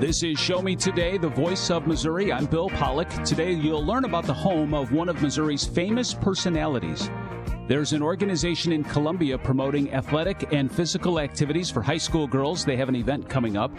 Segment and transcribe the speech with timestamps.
[0.00, 2.32] This is Show Me Today, the voice of Missouri.
[2.32, 3.08] I'm Bill Pollock.
[3.24, 7.10] Today you'll learn about the home of one of Missouri's famous personalities.
[7.66, 12.64] There's an organization in Columbia promoting athletic and physical activities for high school girls.
[12.64, 13.72] They have an event coming up.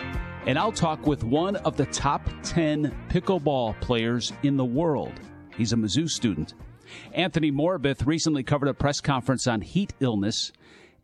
[0.46, 5.14] And I'll talk with one of the top 10 pickleball players in the world.
[5.56, 6.54] He's a Mizzou student.
[7.14, 10.52] Anthony Morbith recently covered a press conference on heat illness.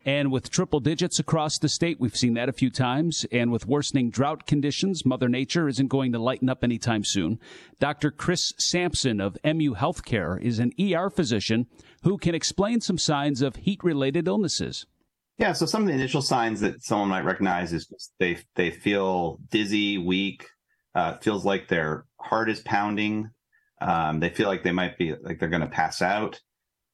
[0.06, 3.26] And with triple digits across the state, we've seen that a few times.
[3.32, 7.40] And with worsening drought conditions, Mother Nature isn't going to lighten up anytime soon.
[7.80, 8.12] Dr.
[8.12, 11.66] Chris Sampson of MU Healthcare is an ER physician
[12.04, 14.86] who can explain some signs of heat related illnesses.
[15.40, 19.40] Yeah, so some of the initial signs that someone might recognize is they they feel
[19.50, 20.48] dizzy, weak,
[20.94, 23.32] uh, feels like their heart is pounding.
[23.82, 26.40] Um, they feel like they might be like they're going to pass out.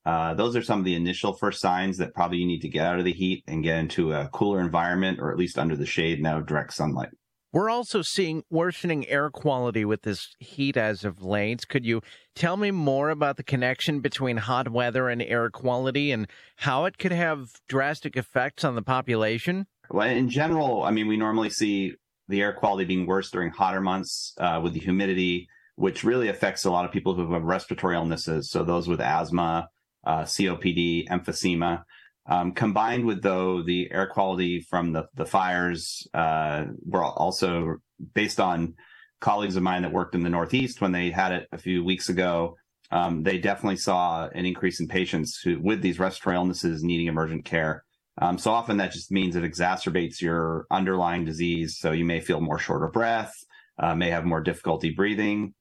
[0.06, 2.86] Uh, those are some of the initial first signs that probably you need to get
[2.86, 5.86] out of the heat and get into a cooler environment or at least under the
[5.86, 7.10] shade now direct sunlight.
[7.54, 11.68] We're also seeing worsening air quality with this heat as of late.
[11.68, 12.02] Could you
[12.34, 16.98] tell me more about the connection between hot weather and air quality and how it
[16.98, 19.68] could have drastic effects on the population?
[19.90, 21.96] Well, in general, I mean, we normally see
[22.30, 26.64] the air quality being worse during hotter months uh, with the humidity, which really affects
[26.64, 28.50] a lot of people who have respiratory illnesses.
[28.50, 29.68] So those with asthma,
[30.06, 31.84] uh, COPD, emphysema.
[32.28, 37.78] Um, combined with though the air quality from the the fires uh, were also
[38.14, 38.76] based on
[39.20, 42.10] colleagues of mine that worked in the Northeast when they had it a few weeks
[42.10, 42.58] ago.
[42.92, 47.46] Um, they definitely saw an increase in patients who, with these respiratory illnesses needing emergent
[47.46, 47.84] care.
[48.22, 51.78] Um, so often that just means it exacerbates your underlying disease.
[51.80, 53.34] So you may feel more short of breath,
[53.80, 55.54] uh, may have more difficulty breathing.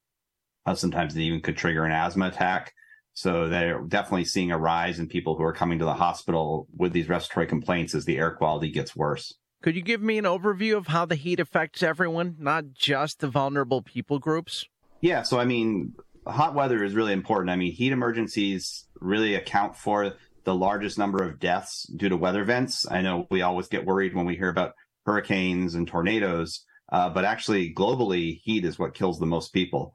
[0.67, 2.73] Uh, sometimes it even could trigger an asthma attack.
[3.21, 6.95] So they're definitely seeing a rise in people who are coming to the hospital with
[6.95, 9.35] these respiratory complaints as the air quality gets worse.
[9.63, 13.29] Could you give me an overview of how the heat affects everyone, not just the
[13.29, 14.65] vulnerable people groups?
[15.03, 15.93] Yeah, so I mean,
[16.27, 17.51] hot weather is really important.
[17.51, 20.15] I mean, heat emergencies really account for
[20.45, 22.91] the largest number of deaths due to weather events.
[22.91, 24.73] I know we always get worried when we hear about
[25.05, 29.93] hurricanes and tornadoes, uh, but actually, globally, heat is what kills the most people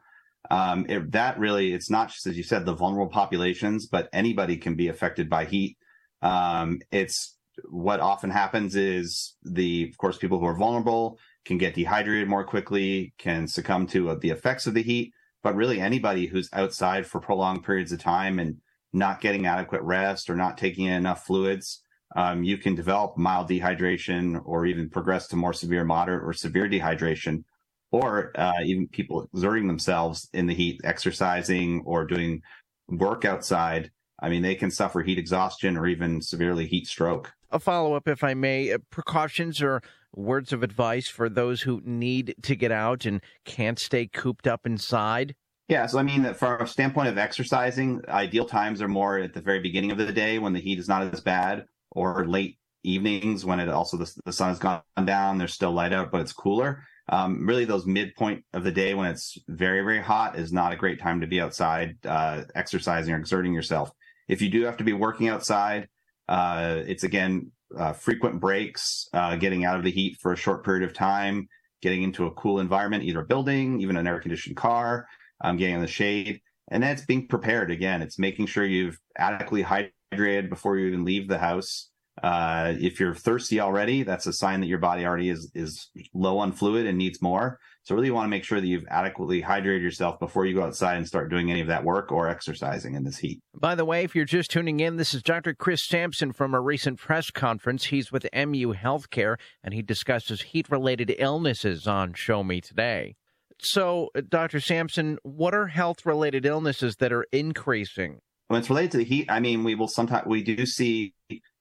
[0.51, 4.57] um, it, that really, it's not just as you said, the vulnerable populations, but anybody
[4.57, 5.78] can be affected by heat.
[6.22, 7.38] Um, it's
[7.69, 12.44] what often happens is the, of course, people who are vulnerable can get dehydrated more
[12.44, 15.13] quickly, can succumb to uh, the effects of the heat.
[15.44, 18.57] But really, anybody who's outside for prolonged periods of time and
[18.94, 21.84] not getting adequate rest or not taking in enough fluids,
[22.16, 26.67] um, you can develop mild dehydration or even progress to more severe, moderate, or severe
[26.67, 27.44] dehydration
[27.91, 32.41] or uh, even people exerting themselves in the heat, exercising or doing
[32.88, 33.91] work outside.
[34.22, 37.34] I mean, they can suffer heat exhaustion or even severely heat stroke.
[37.51, 39.81] A follow up, if I may, uh, precautions or
[40.16, 44.66] words of advice for those who need to get out and can't stay cooped up
[44.66, 45.35] inside?
[45.67, 49.34] Yeah, so I mean, that from a standpoint of exercising, ideal times are more at
[49.34, 52.57] the very beginning of the day when the heat is not as bad, or late
[52.84, 55.38] evenings when it also the, the sun has gone down.
[55.38, 59.07] There's still light out, but it's cooler um, really those midpoint of the day when
[59.07, 63.17] it's very very hot is not a great time to be outside uh, exercising or
[63.17, 63.91] exerting yourself.
[64.27, 65.88] If you do have to be working outside
[66.27, 70.63] uh, it's again uh, frequent breaks uh, getting out of the heat for a short
[70.63, 71.47] period of time
[71.81, 75.05] getting into a cool environment either a building even an air conditioned car
[75.43, 76.41] um, getting in the shade.
[76.72, 78.01] And that's being prepared again.
[78.01, 81.89] It's making sure you've adequately hydrated before you even leave the house
[82.24, 86.38] uh, if you're thirsty already, that's a sign that your body already is is low
[86.38, 87.59] on fluid and needs more.
[87.84, 90.64] So really, you want to make sure that you've adequately hydrated yourself before you go
[90.64, 93.42] outside and start doing any of that work or exercising in this heat.
[93.53, 95.53] By the way, if you're just tuning in, this is Dr.
[95.53, 97.86] Chris Sampson from a recent press conference.
[97.86, 103.16] He's with MU Healthcare, and he discusses heat-related illnesses on Show Me Today.
[103.59, 104.59] So, Dr.
[104.59, 108.20] Sampson, what are health-related illnesses that are increasing?
[108.47, 111.14] When it's related to the heat, I mean, we will sometimes we do see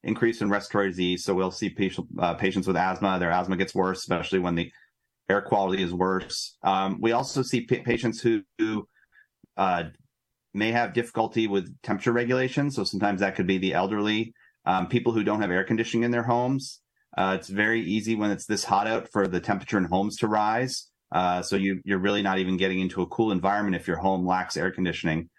[0.04, 1.24] increase in respiratory disease.
[1.24, 3.18] So we'll see patient, uh, patients with asthma.
[3.18, 4.70] Their asthma gets worse, especially when the
[5.28, 6.56] air quality is worse.
[6.62, 8.86] Um, we also see p- patients who, who
[9.56, 9.84] uh,
[10.52, 12.70] may have difficulty with temperature regulation.
[12.70, 14.34] So sometimes that could be the elderly,
[14.66, 16.80] um, people who don't have air conditioning in their homes.
[17.16, 20.28] Uh, it's very easy when it's this hot out for the temperature in homes to
[20.28, 20.90] rise.
[21.12, 24.26] Uh, so you, you're really not even getting into a cool environment if your home
[24.26, 25.30] lacks air conditioning.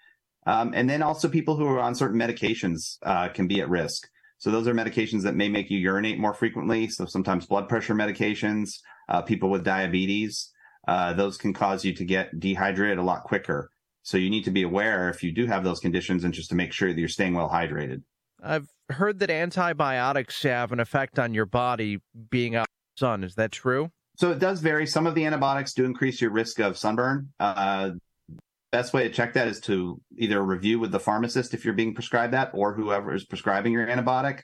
[0.47, 4.07] Um, and then also people who are on certain medications uh, can be at risk.
[4.37, 6.87] So those are medications that may make you urinate more frequently.
[6.87, 8.79] So sometimes blood pressure medications,
[9.09, 10.51] uh, people with diabetes,
[10.87, 13.71] uh, those can cause you to get dehydrated a lot quicker.
[14.03, 16.55] So you need to be aware if you do have those conditions and just to
[16.55, 18.03] make sure that you're staying well hydrated.
[18.43, 23.23] I've heard that antibiotics have an effect on your body being out in the sun.
[23.23, 23.91] Is that true?
[24.17, 24.85] So it does vary.
[24.85, 27.29] Some of the antibiotics do increase your risk of sunburn.
[27.39, 27.91] Uh,
[28.75, 31.93] best way to check that is to either review with the pharmacist if you're being
[31.93, 34.41] prescribed that or whoever is prescribing your antibiotic.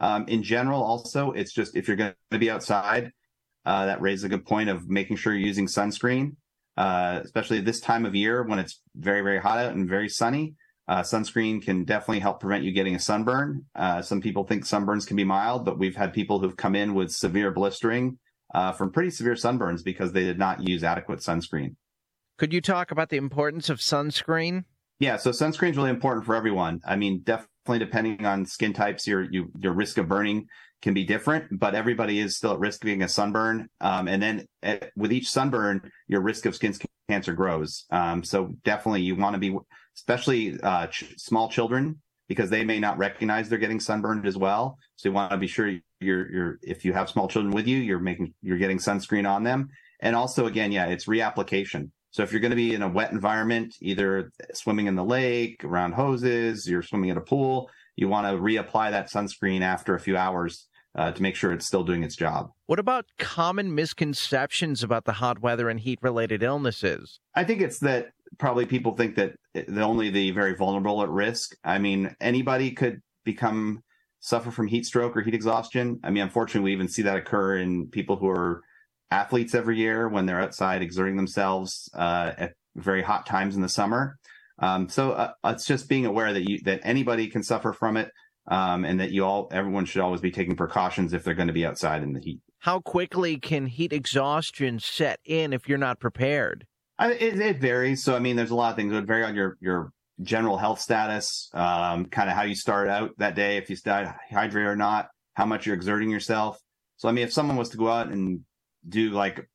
[0.00, 3.12] Um, in general, also, it's just if you're going to be outside,
[3.66, 6.36] uh, that raises a good point of making sure you're using sunscreen,
[6.78, 10.54] uh, especially this time of year when it's very, very hot out and very sunny.
[10.88, 13.66] Uh, sunscreen can definitely help prevent you getting a sunburn.
[13.74, 16.94] Uh, some people think sunburns can be mild, but we've had people who've come in
[16.94, 18.18] with severe blistering
[18.54, 21.76] uh, from pretty severe sunburns because they did not use adequate sunscreen.
[22.36, 24.64] Could you talk about the importance of sunscreen?
[24.98, 26.80] Yeah, so sunscreen is really important for everyone.
[26.84, 30.46] I mean, definitely depending on skin types, your you, your risk of burning
[30.82, 33.68] can be different, but everybody is still at risk of getting a sunburn.
[33.80, 36.74] Um, and then at, eh, with each sunburn, your risk of skin
[37.08, 37.84] cancer grows.
[37.90, 39.56] Um, so definitely you want to be,
[39.96, 44.78] especially uh, ch- small children, because they may not recognize they're getting sunburned as well.
[44.96, 45.68] So you want to be sure
[46.00, 49.44] you're you're if you have small children with you, you're making you're getting sunscreen on
[49.44, 49.68] them.
[50.00, 51.90] And also again, yeah, it's reapplication.
[52.14, 55.64] So if you're going to be in a wet environment, either swimming in the lake,
[55.64, 60.00] around hoses, you're swimming at a pool, you want to reapply that sunscreen after a
[60.00, 62.50] few hours uh, to make sure it's still doing its job.
[62.66, 67.18] What about common misconceptions about the hot weather and heat related illnesses?
[67.34, 71.56] I think it's that probably people think that the, only the very vulnerable at risk.
[71.64, 73.82] I mean, anybody could become
[74.20, 75.98] suffer from heat stroke or heat exhaustion.
[76.04, 78.62] I mean, unfortunately, we even see that occur in people who are
[79.10, 83.68] athletes every year when they're outside exerting themselves uh, at very hot times in the
[83.68, 84.18] summer.
[84.58, 88.10] Um, so uh, it's just being aware that you that anybody can suffer from it,
[88.48, 91.54] um, and that you all everyone should always be taking precautions if they're going to
[91.54, 92.40] be outside in the heat.
[92.60, 96.66] How quickly can heat exhaustion set in if you're not prepared?
[96.98, 98.04] I, it, it, varies.
[98.04, 98.92] So I mean, there's a lot of things.
[98.92, 99.90] It would vary on your your
[100.22, 104.08] general health status, um, kind of how you start out that day, if you start
[104.32, 106.60] hydrated or not, how much you're exerting yourself.
[106.96, 108.40] So I mean, if someone was to go out and
[108.88, 109.48] do like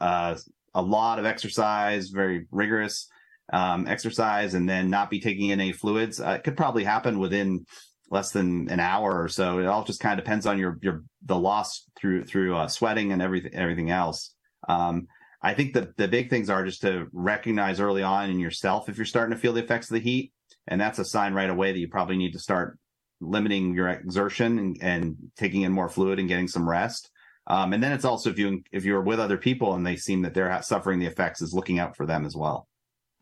[0.00, 0.36] uh,
[0.74, 3.08] a lot of exercise, very rigorous
[3.52, 6.20] um, exercise, and then not be taking in any fluids.
[6.20, 7.66] Uh, it could probably happen within
[8.10, 9.58] less than an hour or so.
[9.58, 13.12] It all just kind of depends on your your the loss through through uh, sweating
[13.12, 14.34] and everything everything else.
[14.68, 15.06] Um,
[15.42, 18.96] I think the the big things are just to recognize early on in yourself if
[18.96, 20.32] you're starting to feel the effects of the heat,
[20.66, 22.78] and that's a sign right away that you probably need to start
[23.20, 27.10] limiting your exertion and, and taking in more fluid and getting some rest.
[27.50, 30.22] Um, and then it's also if you if you're with other people and they seem
[30.22, 32.68] that they're suffering the effects, is looking out for them as well.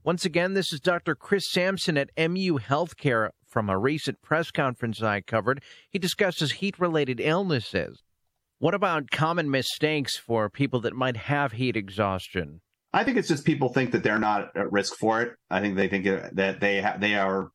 [0.04, 1.14] Once again, this is Dr.
[1.14, 5.62] Chris Sampson at MU Healthcare from a recent press conference I covered.
[5.88, 8.02] He discusses heat related illnesses.
[8.58, 12.60] What about common mistakes for people that might have heat exhaustion?
[12.92, 15.32] I think it's just people think that they're not at risk for it.
[15.48, 17.48] I think they think that they ha- they are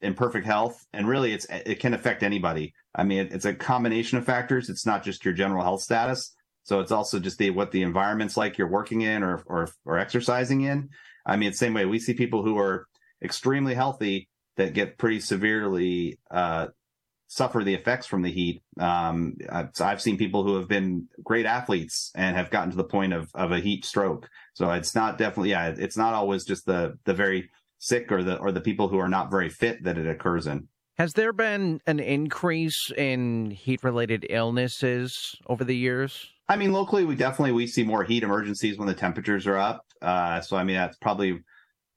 [0.00, 2.74] in perfect health, and really, it's it can affect anybody.
[2.94, 4.68] I mean, it's a combination of factors.
[4.68, 6.34] It's not just your general health status.
[6.64, 9.98] So it's also just the what the environment's like you're working in or or or
[9.98, 10.90] exercising in.
[11.24, 12.86] I mean, same way we see people who are
[13.22, 16.66] extremely healthy that get pretty severely uh,
[17.28, 18.62] suffer the effects from the heat.
[18.78, 22.84] Um, I've, I've, seen people who have been great athletes and have gotten to the
[22.84, 24.28] point of of a heat stroke.
[24.54, 28.36] So it's not definitely yeah, it's not always just the the very sick or the
[28.38, 30.68] or the people who are not very fit that it occurs in.
[30.98, 36.26] Has there been an increase in heat related illnesses over the years?
[36.48, 39.82] I mean, locally, we definitely we see more heat emergencies when the temperatures are up.
[40.00, 41.40] Uh, so I mean, that's probably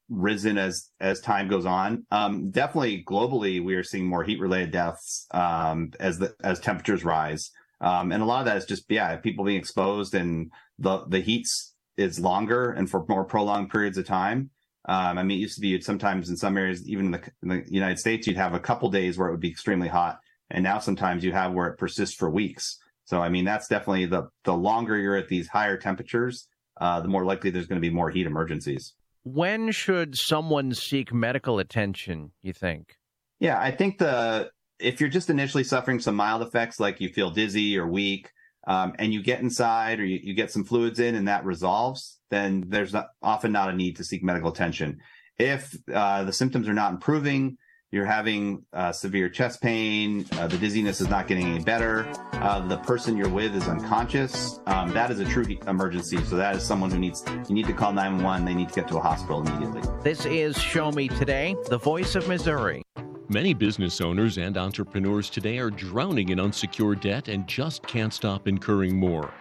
[0.10, 2.06] risen as as time goes on.
[2.12, 7.06] Um, definitely globally, we are seeing more heat related deaths um, as the as temperatures
[7.06, 11.06] rise, um, and a lot of that is just yeah, people being exposed and the
[11.08, 14.50] the heats is longer and for more prolonged periods of time.
[14.86, 17.50] Um, I mean, it used to be sometimes in some areas, even in the, in
[17.50, 20.20] the, United States, you'd have a couple days where it would be extremely hot,
[20.50, 22.78] and now sometimes you have where it persists for weeks.
[23.06, 26.48] So, I mean, that's definitely the the longer you're at these higher temperatures,
[26.80, 28.94] uh, the more likely there's going to be more heat emergencies.
[29.24, 32.32] When should someone seek medical attention?
[32.42, 32.96] You think?
[33.40, 37.30] Yeah, I think the if you're just initially suffering some mild effects, like you feel
[37.30, 38.32] dizzy or weak,
[38.68, 42.20] um, and you get inside or you, you, get some fluids in and that resolves,
[42.30, 45.00] then there's not, often not a need to seek medical attention.
[45.38, 47.58] If uh, the symptoms are not improving,
[47.92, 52.68] you're having uh, severe chest pain, uh, the dizziness is not getting any better, uh,
[52.68, 56.24] the person you're with is unconscious, um, that is a true emergency.
[56.26, 58.46] So that is someone who needs, you need to call 911.
[58.46, 59.82] They need to get to a hospital immediately.
[60.04, 62.84] This is Show Me Today, the voice of Missouri.
[63.32, 68.48] Many business owners and entrepreneurs today are drowning in unsecured debt and just can't stop
[68.48, 69.32] incurring more.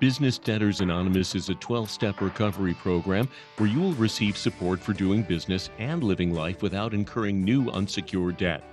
[0.00, 4.94] Business Debtors Anonymous is a 12 step recovery program where you will receive support for
[4.94, 8.64] doing business and living life without incurring new unsecured debt.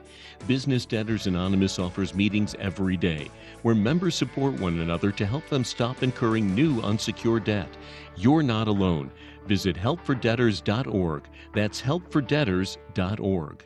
[0.48, 3.30] Business Debtors Anonymous offers meetings every day
[3.62, 7.70] where members support one another to help them stop incurring new unsecured debt.
[8.16, 9.12] You're not alone.
[9.46, 11.26] Visit helpfordebtors.org.
[11.54, 13.66] That's helpfordebtors.org.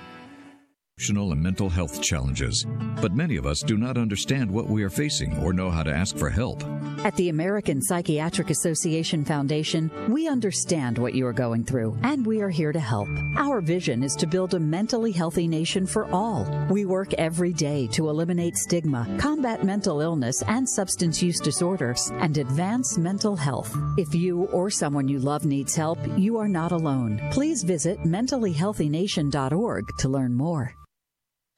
[1.00, 2.66] emotional and mental health challenges.
[3.00, 5.90] But many of us do not understand what we are facing or know how to
[5.90, 6.62] ask for help.
[7.04, 12.42] At the American Psychiatric Association Foundation, we understand what you are going through, and we
[12.42, 13.08] are here to help.
[13.36, 16.46] Our vision is to build a mentally healthy nation for all.
[16.68, 22.36] We work every day to eliminate stigma, combat mental illness and substance use disorders, and
[22.36, 23.74] advance mental health.
[23.96, 27.22] If you or someone you love needs help, you are not alone.
[27.32, 30.74] Please visit mentallyhealthynation.org to learn more.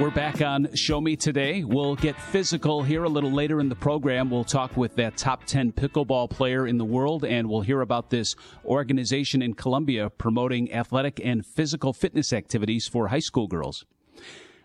[0.00, 1.62] We're back on Show Me Today.
[1.62, 4.28] We'll get physical here a little later in the program.
[4.28, 8.10] We'll talk with that top 10 pickleball player in the world, and we'll hear about
[8.10, 8.34] this
[8.64, 13.84] organization in Columbia promoting athletic and physical fitness activities for high school girls.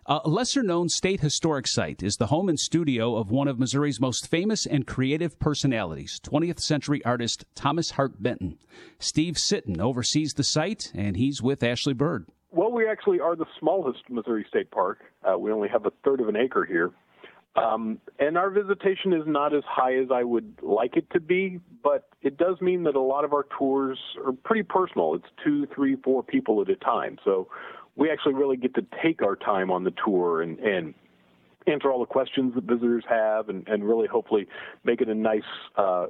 [0.08, 4.02] A lesser known state historic site is the home and studio of one of Missouri's
[4.02, 8.58] most famous and creative personalities, 20th century artist Thomas Hart Benton.
[8.98, 12.26] Steve Sitton oversees the site, and he's with Ashley Bird.
[12.52, 15.00] Well, we actually are the smallest Missouri State Park.
[15.24, 16.92] Uh, we only have a third of an acre here.
[17.56, 21.60] Um, and our visitation is not as high as I would like it to be,
[21.84, 25.16] but it does mean that a lot of our tours are pretty personal.
[25.16, 27.18] It's two, three, four people at a time.
[27.24, 27.48] So
[27.96, 30.94] we actually really get to take our time on the tour and, and
[31.68, 34.48] answer all the questions that visitors have and, and really hopefully
[34.84, 35.42] make it a nice
[35.76, 36.08] uh,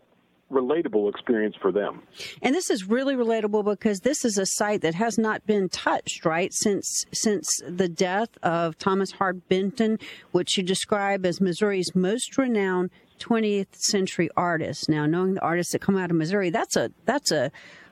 [0.51, 2.01] relatable experience for them.
[2.41, 6.25] And this is really relatable because this is a site that has not been touched,
[6.25, 9.99] right, since since the death of Thomas Hart Benton,
[10.31, 12.89] which you describe as Missouri's most renowned
[13.19, 14.89] 20th century artist.
[14.89, 17.51] Now, knowing the artists that come out of Missouri, that's a that's a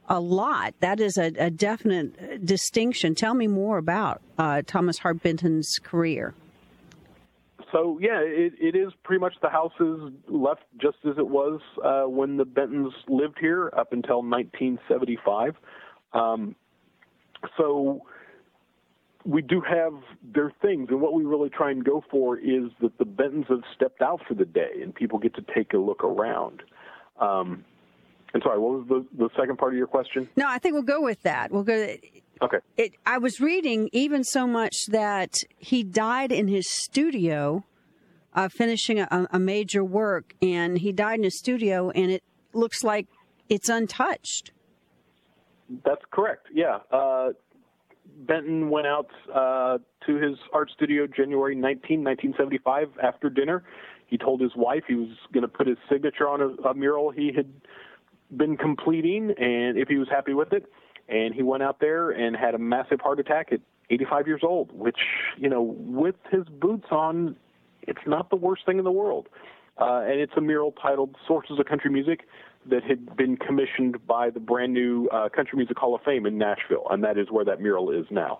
[0.10, 0.74] a lot.
[0.80, 3.14] That is a, a definite distinction.
[3.14, 6.34] Tell me more about uh, Thomas Hart Benton's career
[7.72, 11.60] so yeah, it, it is pretty much the house is left just as it was
[11.84, 15.56] uh, when the Bentons lived here up until 1975.
[16.14, 16.56] Um,
[17.58, 18.04] so
[19.26, 19.94] we do have
[20.34, 23.64] their things, and what we really try and go for is that the Bentons have
[23.76, 26.64] stepped out for the day, and people get to take a look around.
[27.20, 27.66] Um,
[28.34, 30.30] and sorry, what was the, the second part of your question?
[30.36, 31.52] No, I think we'll go with that.
[31.52, 31.96] We'll go.
[32.42, 32.58] Okay.
[32.78, 37.66] It, I was reading even so much that he died in his studio,
[38.34, 42.84] uh, finishing a, a, major work, and he died in his studio, and it looks
[42.84, 43.08] like
[43.50, 44.52] it's untouched.
[45.84, 46.48] That's correct.
[46.54, 46.80] Yeah.
[46.92, 47.30] Uh,
[48.20, 53.64] Benton went out uh, to his art studio January 19, 1975, after dinner.
[54.08, 57.12] He told his wife he was going to put his signature on a, a mural
[57.12, 57.52] he had
[58.36, 60.66] been completing, and if he was happy with it
[61.10, 63.60] and he went out there and had a massive heart attack at
[63.90, 64.98] 85 years old, which,
[65.38, 67.36] you know, with his boots on,
[67.84, 69.28] it's not the worst thing in the world.
[69.80, 72.22] Uh, and it's a mural titled Sources of Country Music
[72.70, 76.38] that had been commissioned by the brand new uh, Country Music Hall of Fame in
[76.38, 78.40] Nashville, and that is where that mural is now.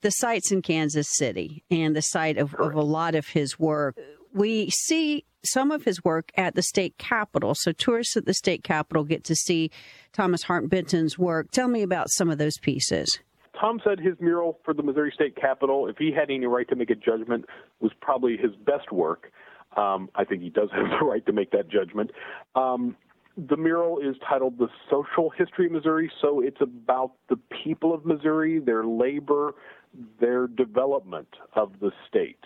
[0.00, 3.96] The site's in Kansas City and the site of, of a lot of his work.
[4.32, 7.54] We see some of his work at the state capitol.
[7.54, 9.70] So tourists at the state capitol get to see
[10.12, 11.50] Thomas Hart Benton's work.
[11.50, 13.18] Tell me about some of those pieces.
[13.60, 16.74] Tom said his mural for the Missouri State Capitol, if he had any right to
[16.74, 17.44] make a judgment,
[17.80, 19.30] was probably his best work.
[19.76, 22.10] Um, I think he does have the right to make that judgment.
[22.54, 22.96] Um,
[23.36, 28.04] the mural is titled The Social History of Missouri, so it's about the people of
[28.04, 29.54] Missouri, their labor,
[30.20, 32.40] their development of the state.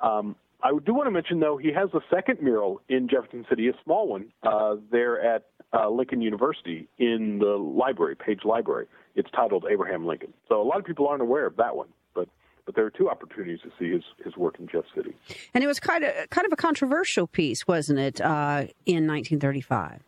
[0.00, 3.68] Um, I do want to mention, though, he has a second mural in Jefferson City,
[3.68, 8.86] a small one, uh, there at uh, Lincoln University in the library, Page Library.
[9.14, 10.32] It's titled Abraham Lincoln.
[10.48, 12.28] So a lot of people aren't aware of that one, but
[12.64, 15.14] but there are two opportunities to see his, his work in Jeff City.
[15.54, 20.02] And it was kind of kind of a controversial piece, wasn't it, uh, in 1935?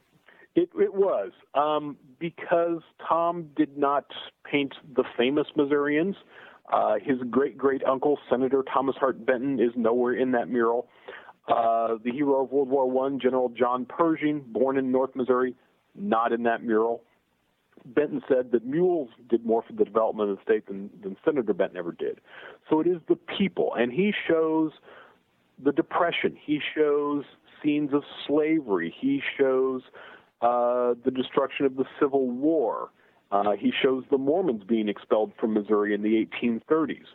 [0.57, 4.07] It, it was um, because Tom did not
[4.45, 6.17] paint the famous Missourians.
[6.73, 10.89] Uh, his great great uncle, Senator Thomas Hart Benton, is nowhere in that mural.
[11.49, 15.55] Uh, the hero of World War One, General John Pershing, born in North Missouri,
[15.97, 17.03] not in that mural.
[17.85, 21.55] Benton said that mules did more for the development of the state than, than Senator
[21.55, 22.21] Benton ever did.
[22.69, 24.73] So it is the people, and he shows
[25.63, 26.37] the Depression.
[26.41, 27.25] He shows
[27.63, 28.95] scenes of slavery.
[29.01, 29.83] He shows
[30.43, 32.91] uh, the destruction of the Civil War.
[33.33, 37.07] Uh, he shows the Mormons being expelled from Missouri in the 1830s.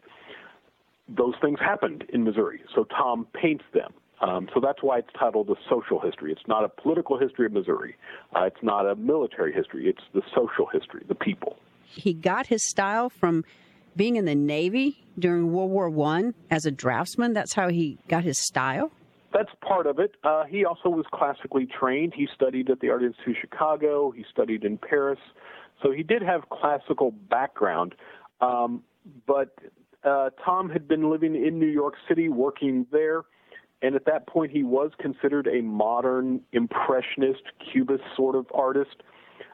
[1.10, 3.94] Those things happened in Missouri, so Tom paints them.
[4.22, 6.32] Um, so that's why it's titled The Social History.
[6.32, 7.96] It's not a political history of Missouri.
[8.34, 9.88] Uh, it's not a military history.
[9.88, 11.58] It's the social history, the people.
[11.84, 13.44] He got his style from
[13.96, 17.34] being in the Navy during World War One as a draftsman.
[17.34, 18.92] That's how he got his style.
[19.34, 20.16] That's part of it.
[20.24, 22.14] Uh, he also was classically trained.
[22.16, 24.12] He studied at the Art Institute of Chicago.
[24.12, 25.20] He studied in Paris.
[25.86, 27.94] So he did have classical background.
[28.42, 28.84] Um,
[29.28, 29.56] but
[30.04, 33.24] uh, Tom had been living in New York City, working there
[33.82, 39.04] and at that point he was considered a modern impressionist cubist sort of artist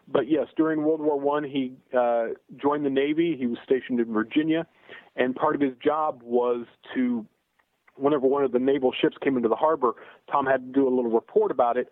[0.08, 2.28] but yes during world war one he uh,
[2.62, 4.66] joined the navy he was stationed in virginia
[5.16, 7.26] and part of his job was to
[7.96, 9.94] whenever one of the naval ships came into the harbor
[10.32, 11.90] tom had to do a little report about it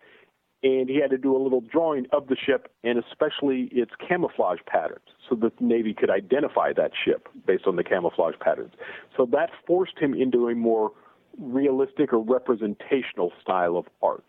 [0.62, 4.58] and he had to do a little drawing of the ship and especially its camouflage
[4.66, 8.72] patterns so that the navy could identify that ship based on the camouflage patterns
[9.16, 10.92] so that forced him into a more
[11.38, 14.24] realistic or representational style of art.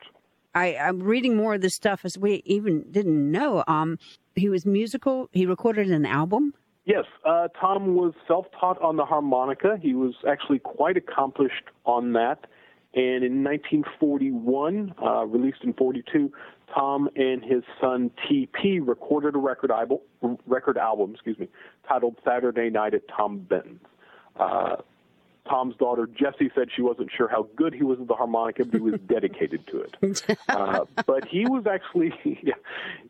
[0.54, 3.64] I, am reading more of this stuff as we even didn't know.
[3.68, 3.98] Um,
[4.36, 5.30] he was musical.
[5.32, 6.54] He recorded an album.
[6.86, 9.78] Yes, uh, Tom was self-taught on the harmonica.
[9.82, 12.48] He was actually quite accomplished on that.
[12.94, 16.32] And in 1941, uh, released in 42,
[16.74, 18.80] Tom and his son T.P.
[18.80, 20.00] recorded a record album,
[20.46, 21.48] record album, excuse me,
[21.88, 23.80] titled "Saturday Night at Tom Benton's."
[24.38, 24.78] Uh,
[25.50, 28.76] Tom's daughter Jessie said she wasn't sure how good he was at the harmonica, but
[28.76, 30.38] he was dedicated to it.
[30.50, 32.54] Uh, but he was actually, yeah,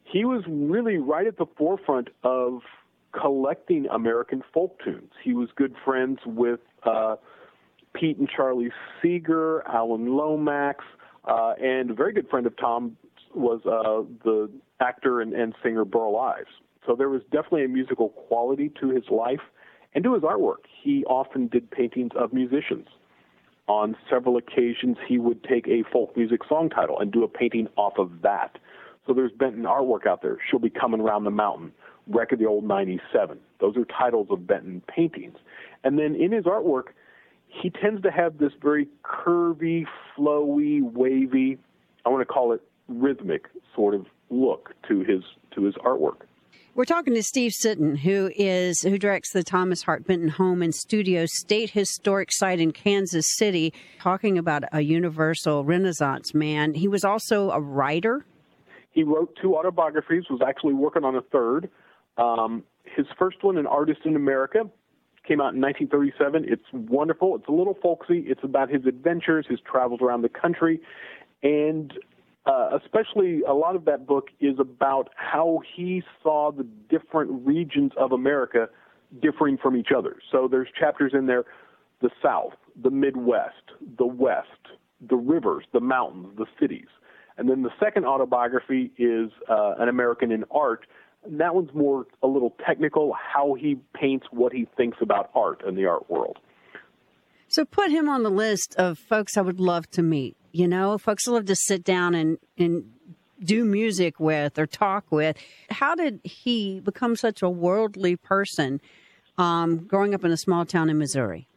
[0.04, 2.62] he was really right at the forefront of
[3.20, 5.12] collecting American folk tunes.
[5.24, 7.16] He was good friends with uh,
[7.94, 10.84] Pete and Charlie Seeger, Alan Lomax,
[11.26, 12.98] uh, and a very good friend of Tom
[13.34, 14.50] was uh, the
[14.80, 16.50] actor and, and singer Burl Ives.
[16.86, 19.42] So there was definitely a musical quality to his life
[19.94, 20.66] and to his artwork.
[20.84, 22.88] He often did paintings of musicians.
[23.68, 27.68] On several occasions, he would take a folk music song title and do a painting
[27.78, 28.58] off of that.
[29.06, 30.38] So there's Benton artwork out there.
[30.50, 31.72] She'll be coming around the mountain.
[32.08, 33.38] Wreck of the Old 97.
[33.60, 35.38] Those are titles of Benton paintings.
[35.84, 36.90] And then in his artwork,
[37.52, 39.86] he tends to have this very curvy,
[40.18, 41.58] flowy, wavy,
[42.06, 45.24] I want to call it rhythmic sort of look to his
[45.56, 46.22] to his artwork.
[46.74, 50.74] We're talking to Steve Sitton, who is who directs the Thomas Hart Benton Home and
[50.74, 56.74] Studio State Historic Site in Kansas City, talking about a universal Renaissance man.
[56.74, 58.26] He was also a writer.
[58.92, 60.24] He wrote two autobiographies.
[60.30, 61.70] Was actually working on a third.
[62.18, 64.70] Um, his first one, "An Artist in America,"
[65.32, 66.46] came out in 1937.
[66.46, 67.38] It's wonderful.
[67.38, 68.26] It's a little folksy.
[68.28, 70.82] It's about his adventures, his travels around the country,
[71.42, 71.94] and
[72.46, 77.94] uh, especially a lot of that book is about how he saw the different regions
[77.98, 78.68] of America
[79.22, 80.18] differing from each other.
[80.30, 81.46] So there's chapters in there
[82.02, 84.48] the South, the Midwest, the West,
[85.08, 86.88] the rivers, the mountains, the cities.
[87.38, 90.88] And then the second autobiography is uh, An American in Art,
[91.28, 95.78] that one's more a little technical, how he paints what he thinks about art and
[95.78, 96.38] the art world.
[97.48, 100.38] So put him on the list of folks I would love to meet.
[100.52, 102.92] You know, folks I love to sit down and, and
[103.44, 105.38] do music with or talk with.
[105.70, 108.82] How did he become such a worldly person
[109.38, 111.48] um, growing up in a small town in Missouri?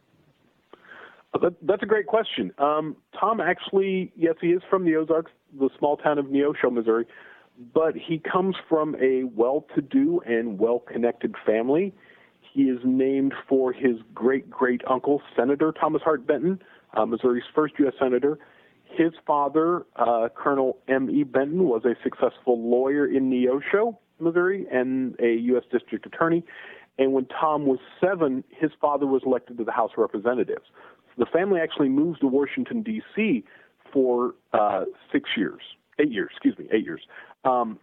[1.61, 2.53] That's a great question.
[2.57, 7.05] Um, Tom actually, yes, he is from the Ozarks, the small town of Neosho, Missouri,
[7.73, 11.93] but he comes from a well to do and well connected family.
[12.53, 16.61] He is named for his great great uncle, Senator Thomas Hart Benton,
[16.93, 17.93] uh, Missouri's first U.S.
[17.99, 18.39] Senator.
[18.85, 21.23] His father, uh, Colonel M.E.
[21.23, 25.63] Benton, was a successful lawyer in Neosho, Missouri, and a U.S.
[25.71, 26.43] District Attorney.
[26.97, 30.65] And when Tom was seven, his father was elected to the House of Representatives.
[31.09, 33.43] So the family actually moves to Washington, D.C.
[33.91, 35.61] for uh, six years,
[35.99, 37.01] eight years, excuse me, eight years.
[37.45, 37.79] Um,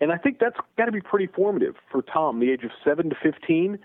[0.00, 3.10] and I think that's got to be pretty formative for Tom, the age of 7
[3.10, 3.78] to 15.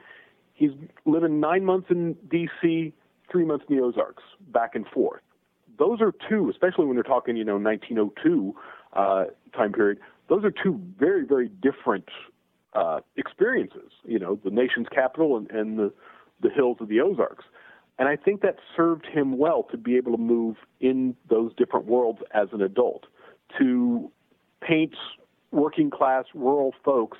[0.53, 0.71] He's
[1.05, 2.93] living nine months in D.C.,
[3.31, 4.23] three months in the Ozarks,
[4.53, 5.21] back and forth.
[5.77, 8.55] Those are two, especially when you're talking, you know, 1902
[8.93, 9.99] uh, time period.
[10.29, 12.07] Those are two very, very different
[12.73, 13.91] uh, experiences.
[14.05, 15.91] You know, the nation's capital and, and the
[16.41, 17.45] the hills of the Ozarks.
[17.97, 21.85] And I think that served him well to be able to move in those different
[21.85, 23.05] worlds as an adult,
[23.57, 24.11] to
[24.61, 24.93] paint
[25.51, 27.17] working class rural folks,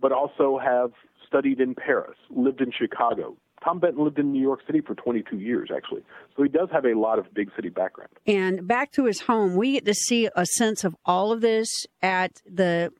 [0.00, 0.92] but also have
[1.26, 3.36] studied in Paris, lived in Chicago.
[3.62, 6.02] Tom Benton lived in New York City for 22 years, actually.
[6.36, 8.10] So he does have a lot of big city background.
[8.26, 11.86] And back to his home, we get to see a sense of all of this
[12.02, 12.90] at the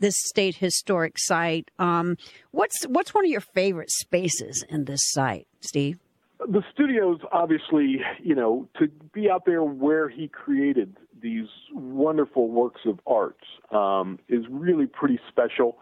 [0.00, 1.70] this state historic site.
[1.78, 2.16] Um,
[2.50, 5.98] what's what's one of your favorite spaces in this site, Steve?
[6.38, 12.82] The studios, obviously, you know, to be out there where he created these wonderful works
[12.86, 13.38] of art
[13.70, 15.78] um, is really pretty special.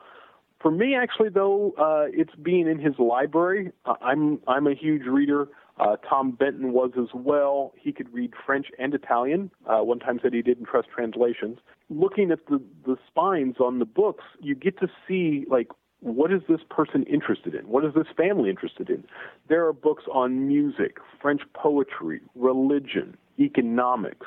[0.60, 3.72] For me, actually, though, uh, it's being in his library.
[4.00, 5.48] I'm I'm a huge reader.
[5.78, 7.74] Uh, Tom Benton was as well.
[7.78, 9.50] He could read French and Italian.
[9.66, 11.58] Uh, one time said he didn't trust translations.
[11.90, 15.68] Looking at the the spines on the books, you get to see like
[16.00, 17.68] what is this person interested in?
[17.68, 19.04] What is this family interested in?
[19.48, 24.26] There are books on music, French poetry, religion, economics,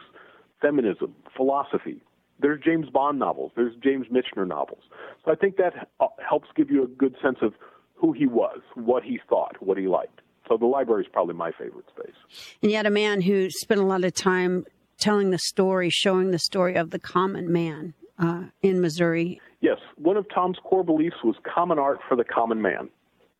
[0.61, 2.01] feminism, philosophy.
[2.39, 3.51] There's James Bond novels.
[3.55, 4.83] There's James Michener novels.
[5.25, 7.53] So I think that uh, helps give you a good sense of
[7.95, 10.21] who he was, what he thought, what he liked.
[10.47, 12.15] So the library is probably my favorite space.
[12.63, 14.65] And yet, a man who spent a lot of time
[14.97, 19.41] telling the story, showing the story of the common man uh, in Missouri.
[19.61, 22.89] Yes, one of Tom's core beliefs was common art for the common man.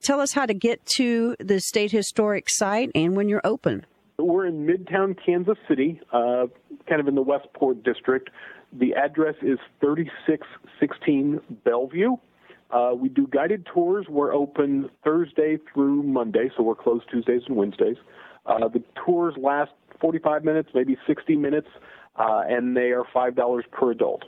[0.01, 3.86] Tell us how to get to the state historic site and when you're open.
[4.19, 6.47] We're in Midtown Kansas City, uh,
[6.88, 8.29] kind of in the Westport district.
[8.73, 12.17] The address is 3616 Bellevue.
[12.69, 14.08] Uh, we do guided tours.
[14.10, 17.95] We're open Thursday through Monday, so we're closed Tuesdays and Wednesdays.
[18.45, 21.67] Uh, the tours last 45 minutes, maybe 60 minutes,
[22.17, 24.25] uh, and they are $5 per adult.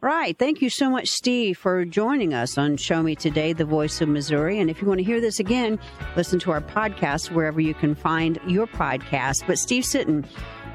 [0.00, 0.38] Right.
[0.38, 4.08] Thank you so much, Steve, for joining us on Show Me Today, the voice of
[4.08, 4.58] Missouri.
[4.58, 5.78] And if you want to hear this again,
[6.16, 9.46] listen to our podcast wherever you can find your podcast.
[9.46, 10.26] But Steve Sitton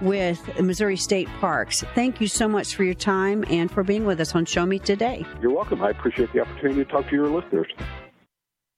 [0.01, 4.19] with Missouri State Parks, thank you so much for your time and for being with
[4.19, 5.25] us on Show Me Today.
[5.41, 5.82] You're welcome.
[5.82, 7.67] I appreciate the opportunity to talk to your listeners.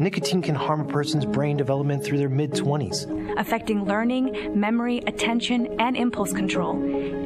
[0.00, 5.78] Nicotine can harm a person's brain development through their mid 20s, affecting learning, memory, attention,
[5.78, 6.72] and impulse control,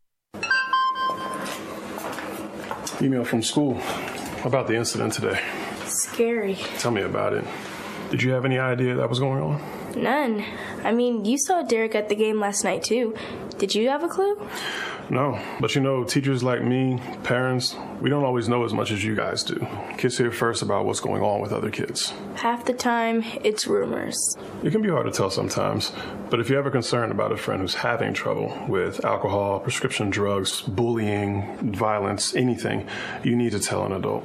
[3.00, 3.80] Email from school
[4.44, 5.40] about the incident today.
[5.84, 6.56] Scary.
[6.78, 7.44] Tell me about it.
[8.10, 9.79] Did you have any idea that was going on?
[9.96, 10.44] None.
[10.84, 13.14] I mean, you saw Derek at the game last night, too.
[13.58, 14.40] Did you have a clue?
[15.10, 19.04] No, but you know, teachers like me, parents, we don't always know as much as
[19.04, 19.66] you guys do.
[19.98, 22.12] Kids hear first about what's going on with other kids.
[22.36, 24.36] Half the time, it's rumors.
[24.62, 25.90] It can be hard to tell sometimes,
[26.30, 30.60] but if you're ever concerned about a friend who's having trouble with alcohol, prescription drugs,
[30.60, 32.86] bullying, violence, anything,
[33.24, 34.24] you need to tell an adult.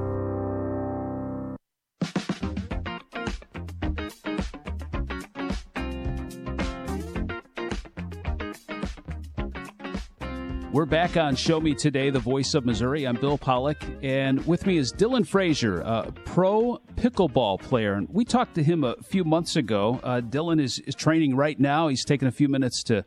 [10.91, 13.07] back on Show Me Today, the voice of Missouri.
[13.07, 17.93] I'm Bill Pollock, and with me is Dylan Frazier, a pro pickleball player.
[17.93, 20.01] And we talked to him a few months ago.
[20.03, 21.87] Uh, Dylan is, is training right now.
[21.87, 23.05] He's taking a few minutes to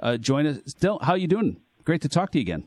[0.00, 0.58] uh, join us.
[0.80, 1.60] Dylan, how are you doing?
[1.84, 2.64] Great to talk to you again.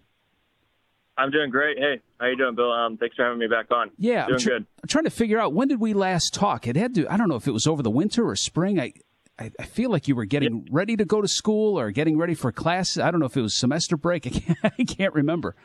[1.17, 1.77] I'm doing great.
[1.77, 2.71] Hey, how are you doing, Bill?
[2.71, 3.91] Um, thanks for having me back on.
[3.97, 4.65] Yeah, doing I'm, tr- good.
[4.81, 6.67] I'm trying to figure out when did we last talk.
[6.67, 7.05] It had to.
[7.11, 8.79] I don't know if it was over the winter or spring.
[8.79, 8.93] I
[9.39, 12.35] I, I feel like you were getting ready to go to school or getting ready
[12.35, 12.99] for classes.
[12.99, 14.27] I don't know if it was semester break.
[14.27, 15.55] I can't, I can't remember.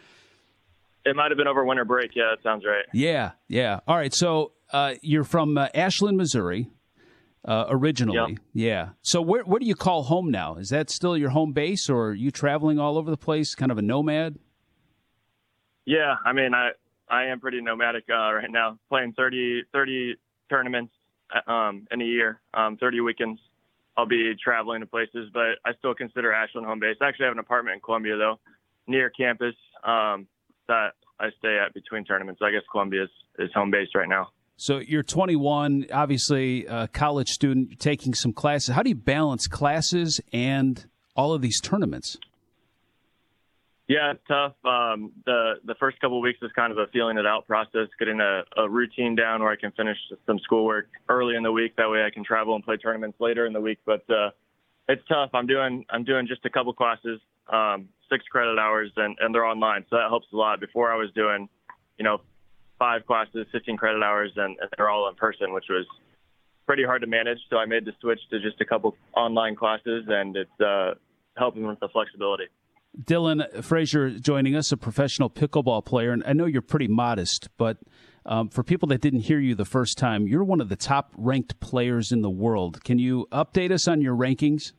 [1.05, 2.13] It might have been over winter break.
[2.15, 2.85] Yeah, that sounds right.
[2.93, 3.81] Yeah, yeah.
[3.87, 4.13] All right.
[4.13, 6.71] So uh, you're from uh, Ashland, Missouri,
[7.45, 8.33] uh, originally.
[8.33, 8.41] Yep.
[8.53, 8.89] Yeah.
[9.03, 10.57] So where where do you call home now?
[10.57, 13.71] Is that still your home base, or are you traveling all over the place, kind
[13.71, 14.39] of a nomad?
[15.85, 16.71] Yeah, I mean, I
[17.09, 20.17] I am pretty nomadic uh, right now, playing 30, 30
[20.51, 20.93] tournaments
[21.47, 23.41] um, in a year, um, 30 weekends.
[23.99, 26.97] I'll be traveling to places, but I still consider Ashland home base.
[27.03, 28.39] I actually have an apartment in Columbia though,
[28.87, 30.29] near campus um,
[30.69, 32.41] that I stay at between tournaments.
[32.41, 34.29] I guess Columbia is, is home base right now.
[34.57, 38.75] So you're 21, obviously a college student, taking some classes.
[38.75, 42.19] How do you balance classes and all of these tournaments?
[43.89, 44.53] Yeah, it's tough.
[44.67, 47.89] Um, the the first couple of weeks is kind of a feeling it out process,
[47.99, 49.97] getting a, a routine down where I can finish
[50.27, 51.75] some schoolwork early in the week.
[51.77, 53.79] That way, I can travel and play tournaments later in the week.
[53.87, 54.31] But uh,
[54.89, 55.31] it's tough.
[55.33, 57.19] I'm doing I'm doing just a couple classes,
[57.51, 60.61] um, six credit hours, and and they're online, so that helps a lot.
[60.61, 61.49] Before I was doing,
[61.97, 62.21] you know,
[62.79, 65.87] five classes, 15 credit hours, and, and they're all in person, which was
[66.67, 67.39] pretty hard to manage.
[67.49, 70.93] So I made the switch to just a couple online classes, and it's uh,
[71.39, 72.49] helping with the flexibility.
[73.01, 76.13] Dylan Frazier joining us, a professional pickleball player.
[76.13, 77.79] And I know you're pretty modest, but
[78.27, 81.13] um, for people that didn't hear you the first time, you're one of the top
[81.17, 82.83] ranked players in the world.
[82.85, 84.73] Can you update us on your rankings?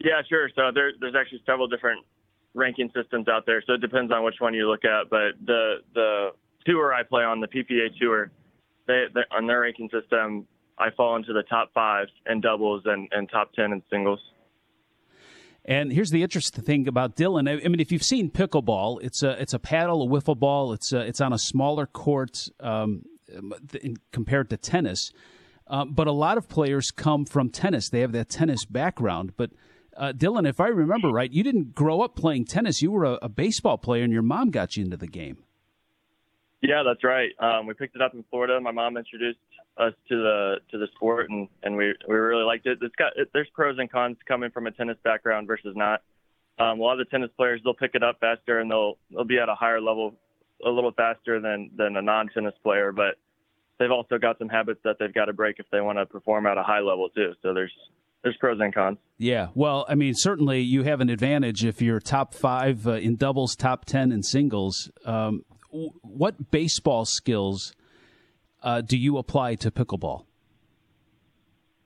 [0.00, 0.48] Yeah, sure.
[0.54, 2.04] So there, there's actually several different
[2.54, 3.62] ranking systems out there.
[3.66, 5.10] So it depends on which one you look at.
[5.10, 6.30] But the the
[6.66, 8.30] tour I play on, the PPA tour,
[8.86, 10.46] they, they on their ranking system,
[10.78, 14.20] I fall into the top five in doubles and, and top ten in singles.
[15.68, 17.46] And here's the interesting thing about Dylan.
[17.46, 20.72] I, I mean, if you've seen pickleball, it's a it's a paddle, a wiffle ball.
[20.72, 23.02] It's a, it's on a smaller court um,
[24.10, 25.12] compared to tennis.
[25.66, 27.90] Uh, but a lot of players come from tennis.
[27.90, 29.34] They have that tennis background.
[29.36, 29.50] But
[29.94, 32.80] uh, Dylan, if I remember right, you didn't grow up playing tennis.
[32.80, 35.44] You were a, a baseball player, and your mom got you into the game.
[36.62, 37.32] Yeah, that's right.
[37.38, 38.58] Um, we picked it up in Florida.
[38.58, 39.38] My mom introduced
[39.78, 42.78] us to the to the sport, and, and we we really liked it.
[42.82, 46.02] It's got it, there's pros and cons coming from a tennis background versus not.
[46.58, 49.24] Um, a lot of the tennis players they'll pick it up faster and they'll they'll
[49.24, 50.14] be at a higher level
[50.64, 53.14] a little faster than than a non tennis player, but
[53.78, 56.46] they've also got some habits that they've got to break if they want to perform
[56.46, 57.32] at a high level too.
[57.42, 57.72] So there's
[58.22, 58.98] there's pros and cons.
[59.18, 63.16] Yeah, well, I mean, certainly you have an advantage if you're top five uh, in
[63.16, 64.90] doubles, top ten in singles.
[65.04, 67.74] Um, what baseball skills
[68.62, 70.24] uh, do you apply to pickleball?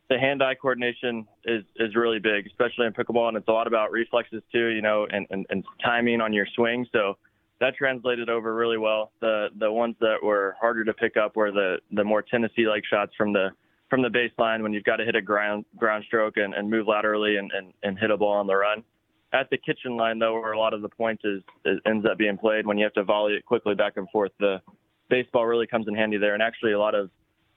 [0.08, 3.92] The hand-eye coordination is is really big, especially in pickleball, and it's a lot about
[3.92, 6.86] reflexes too, you know, and, and, and timing on your swing.
[6.92, 7.16] So
[7.60, 9.12] that translated over really well.
[9.20, 13.12] The the ones that were harder to pick up were the the more Tennessee-like shots
[13.16, 13.52] from the
[13.88, 16.88] from the baseline when you've got to hit a ground ground stroke and, and move
[16.88, 18.82] laterally and, and, and hit a ball on the run.
[19.34, 22.18] At the kitchen line, though, where a lot of the point is, is ends up
[22.18, 24.60] being played when you have to volley it quickly back and forth, the
[25.12, 26.32] baseball really comes in handy there.
[26.32, 27.10] And actually, a lot of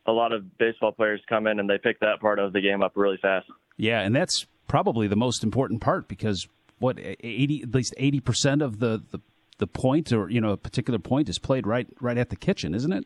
[0.06, 2.84] a lot of baseball players come in and they pick that part of the game
[2.84, 3.48] up really fast.
[3.78, 6.48] Yeah, and that's probably the most important part because
[6.80, 9.20] what eighty at least eighty percent of the, the
[9.58, 12.76] the point or you know a particular point is played right right at the kitchen,
[12.76, 13.06] isn't it?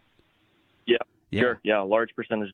[0.87, 0.97] Yeah,
[1.29, 1.41] yeah.
[1.41, 1.59] sure.
[1.63, 2.51] Yeah, large percentage.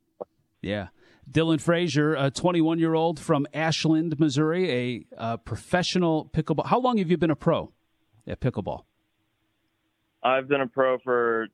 [0.62, 0.88] Yeah.
[1.32, 6.68] Dylan Frazier, a 21 year old from Ashland, Missouri, a uh, professional pickleball.
[6.68, 7.72] How long have you been a pro
[8.28, 8.84] at pickleball?
[10.22, 11.48] I've been a pro for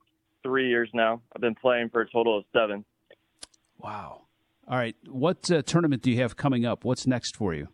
[0.43, 1.21] three years now.
[1.35, 2.85] I've been playing for a total of seven.
[3.77, 4.23] Wow.
[4.67, 4.95] All right.
[5.07, 6.85] What uh, tournament do you have coming up?
[6.85, 7.67] What's next for you?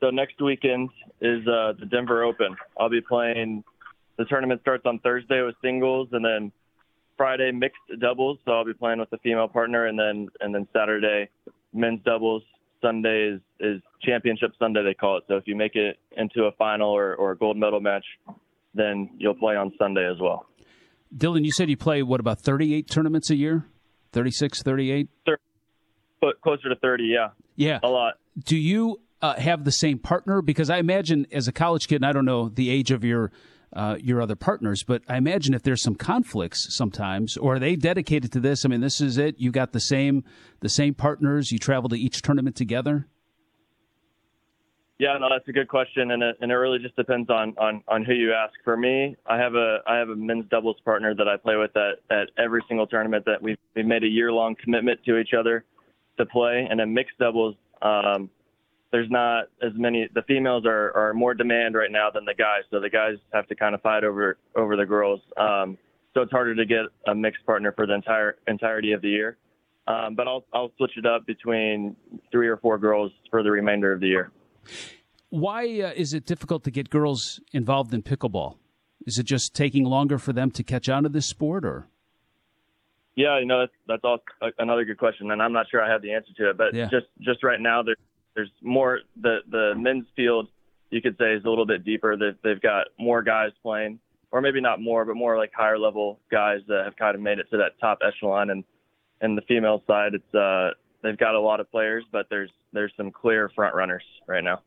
[0.00, 2.56] So next weekend is uh, the Denver Open.
[2.78, 3.64] I'll be playing.
[4.18, 6.52] The tournament starts on Thursday with singles, and then
[7.16, 8.38] Friday mixed doubles.
[8.44, 11.28] So I'll be playing with a female partner, and then and then Saturday
[11.72, 12.42] men's doubles.
[12.82, 15.24] Sunday is, is championship Sunday they call it.
[15.28, 18.04] So if you make it into a final or, or a gold medal match,
[18.74, 20.46] then you'll play on Sunday as well.
[21.14, 23.66] Dylan, you said you play what about 38 tournaments a year?
[24.12, 25.08] 36, 38?
[26.42, 27.28] closer to 30, yeah.
[27.56, 27.78] Yeah.
[27.82, 28.14] A lot.
[28.44, 30.42] Do you uh, have the same partner?
[30.42, 33.32] Because I imagine as a college kid, and I don't know the age of your
[33.72, 37.76] uh, your other partners, but I imagine if there's some conflicts sometimes, or are they
[37.76, 38.64] dedicated to this?
[38.64, 39.38] I mean, this is it.
[39.38, 40.24] You got the same
[40.60, 41.52] the same partners.
[41.52, 43.06] You travel to each tournament together.
[44.98, 47.82] Yeah, no, that's a good question, and it, and it really just depends on, on,
[47.86, 48.54] on who you ask.
[48.64, 51.76] For me, I have a I have a men's doubles partner that I play with
[51.76, 55.34] at, at every single tournament that we've we've made a year long commitment to each
[55.38, 55.64] other
[56.16, 57.56] to play, and then mixed doubles.
[57.82, 58.30] Um,
[58.90, 60.08] there's not as many.
[60.14, 63.46] The females are, are more demand right now than the guys, so the guys have
[63.48, 65.20] to kind of fight over over the girls.
[65.36, 65.76] Um,
[66.14, 69.36] so it's harder to get a mixed partner for the entire entirety of the year.
[69.86, 71.96] Um, but I'll I'll switch it up between
[72.32, 74.32] three or four girls for the remainder of the year.
[75.30, 78.56] Why uh, is it difficult to get girls involved in pickleball?
[79.06, 81.88] Is it just taking longer for them to catch on to this sport, or?
[83.16, 84.18] Yeah, you know that's that's all
[84.58, 86.58] another good question, and I'm not sure I have the answer to it.
[86.58, 86.88] But yeah.
[86.90, 87.98] just just right now, there's
[88.34, 90.48] there's more the the men's field
[90.90, 92.16] you could say is a little bit deeper.
[92.16, 93.98] They've they've got more guys playing,
[94.30, 97.38] or maybe not more, but more like higher level guys that have kind of made
[97.38, 98.50] it to that top echelon.
[98.50, 98.64] And
[99.20, 100.70] and the female side, it's uh
[101.06, 104.60] they've got a lot of players, but there's there's some clear front runners right now.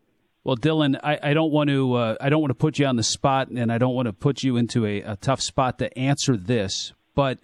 [0.43, 2.95] Well, Dylan, I, I don't want to uh, I don't want to put you on
[2.95, 5.97] the spot, and I don't want to put you into a, a tough spot to
[5.97, 6.93] answer this.
[7.13, 7.39] But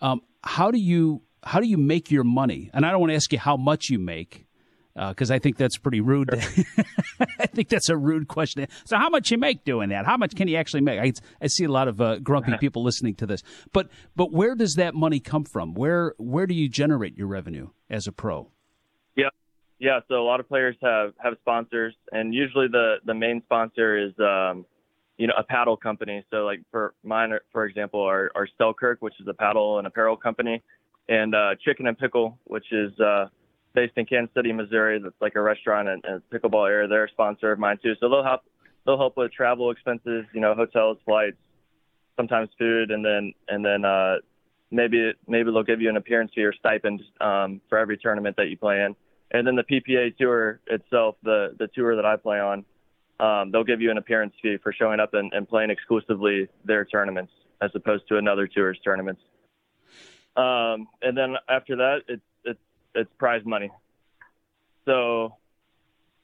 [0.00, 2.70] um, how do you how do you make your money?
[2.74, 4.46] And I don't want to ask you how much you make
[4.94, 6.30] because uh, I think that's pretty rude.
[7.38, 8.66] I think that's a rude question.
[8.84, 10.04] So, how much you make doing that?
[10.04, 11.00] How much can you actually make?
[11.00, 14.54] I, I see a lot of uh, grumpy people listening to this, but but where
[14.54, 15.74] does that money come from?
[15.74, 18.50] Where where do you generate your revenue as a pro?
[19.16, 19.28] Yeah,
[19.78, 20.00] yeah.
[20.08, 24.12] So a lot of players have have sponsors, and usually the the main sponsor is
[24.18, 24.66] um,
[25.16, 26.24] you know a paddle company.
[26.30, 30.16] So like for mine, for example, are, are Selkirk, which is a paddle and apparel
[30.16, 30.62] company,
[31.08, 33.28] and uh, Chicken and Pickle, which is uh,
[33.74, 35.00] based in Kansas City, Missouri.
[35.02, 36.88] That's like a restaurant and, and pickleball area.
[36.88, 37.94] They're a sponsor of mine too.
[38.00, 38.42] So they'll help
[38.84, 41.38] they'll help with travel expenses, you know, hotels, flights,
[42.16, 44.16] sometimes food, and then and then uh,
[44.70, 48.48] maybe maybe they'll give you an appearance fee or stipend um, for every tournament that
[48.48, 48.94] you play in.
[49.30, 52.64] And then the PPA tour itself, the the tour that I play on,
[53.20, 56.84] um, they'll give you an appearance fee for showing up and, and playing exclusively their
[56.84, 59.22] tournaments as opposed to another tour's tournaments.
[60.36, 62.22] Um, and then after that, it's
[62.94, 63.70] it's prize money.
[64.84, 65.36] So,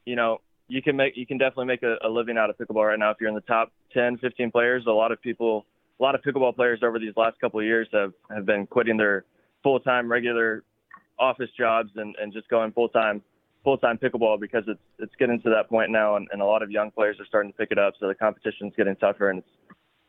[0.05, 2.87] you know, you can make you can definitely make a, a living out of pickleball
[2.87, 4.83] right now if you're in the top 10, 15 players.
[4.87, 5.65] A lot of people,
[5.99, 8.97] a lot of pickleball players over these last couple of years have have been quitting
[8.97, 9.25] their
[9.63, 10.63] full time regular
[11.17, 13.21] office jobs and and just going full time
[13.63, 16.61] full time pickleball because it's it's getting to that point now, and, and a lot
[16.61, 17.93] of young players are starting to pick it up.
[17.99, 19.49] So the competition's getting tougher, and it's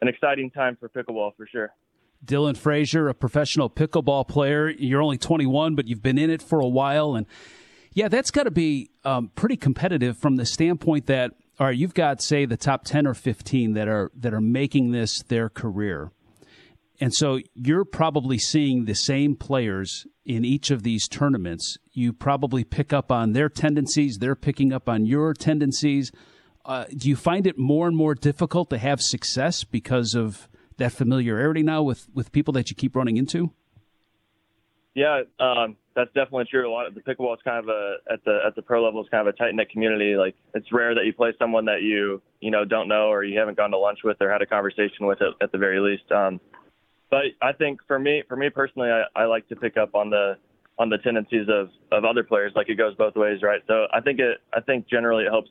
[0.02, 1.72] an exciting time for pickleball for sure.
[2.24, 4.68] Dylan Frazier, a professional pickleball player.
[4.68, 7.26] You're only 21, but you've been in it for a while, and
[7.92, 11.94] yeah, that's got to be um, pretty competitive from the standpoint that all right, you've
[11.94, 16.10] got say the top 10 or 15 that are that are making this their career.
[17.00, 21.78] And so you're probably seeing the same players in each of these tournaments.
[21.92, 26.12] You probably pick up on their tendencies, they're picking up on your tendencies.
[26.64, 30.48] Uh, do you find it more and more difficult to have success because of
[30.80, 33.52] that familiarity now with, with people that you keep running into?
[34.94, 36.68] Yeah, um, that's definitely true.
[36.68, 39.00] A lot of the pickleball is kind of a at the at the pro level
[39.02, 40.16] is kind of a tight knit community.
[40.16, 43.38] Like it's rare that you play someone that you you know don't know or you
[43.38, 46.10] haven't gone to lunch with or had a conversation with at, at the very least.
[46.10, 46.40] Um,
[47.08, 50.10] but I think for me, for me personally, I, I like to pick up on
[50.10, 50.38] the
[50.78, 52.52] on the tendencies of of other players.
[52.56, 53.60] Like it goes both ways, right?
[53.68, 55.50] So I think it, I think generally it helps.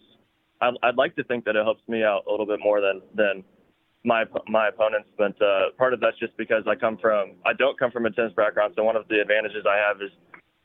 [0.62, 3.02] I'd, I'd like to think that it helps me out a little bit more than
[3.16, 3.44] than
[4.04, 5.10] my my opponents.
[5.18, 8.12] But uh, part of that's just because I come from I don't come from a
[8.12, 8.74] tennis background.
[8.76, 10.12] So one of the advantages I have is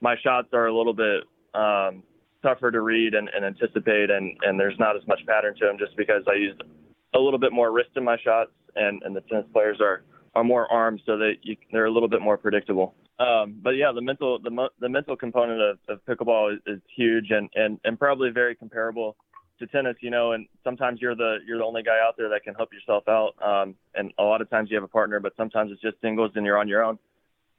[0.01, 1.25] my shots are a little bit
[1.55, 2.03] um,
[2.43, 5.77] tougher to read and, and anticipate, and and there's not as much pattern to them
[5.79, 6.57] just because I use
[7.15, 10.03] a little bit more wrist in my shots, and and the tennis players are
[10.35, 12.95] are more armed, so that you, they're a little bit more predictable.
[13.19, 17.31] Um, but yeah, the mental the the mental component of, of pickleball is, is huge
[17.31, 19.17] and, and and probably very comparable
[19.59, 19.97] to tennis.
[20.01, 22.71] You know, and sometimes you're the you're the only guy out there that can help
[22.73, 25.83] yourself out, um, and a lot of times you have a partner, but sometimes it's
[25.83, 26.99] just singles and you're on your own.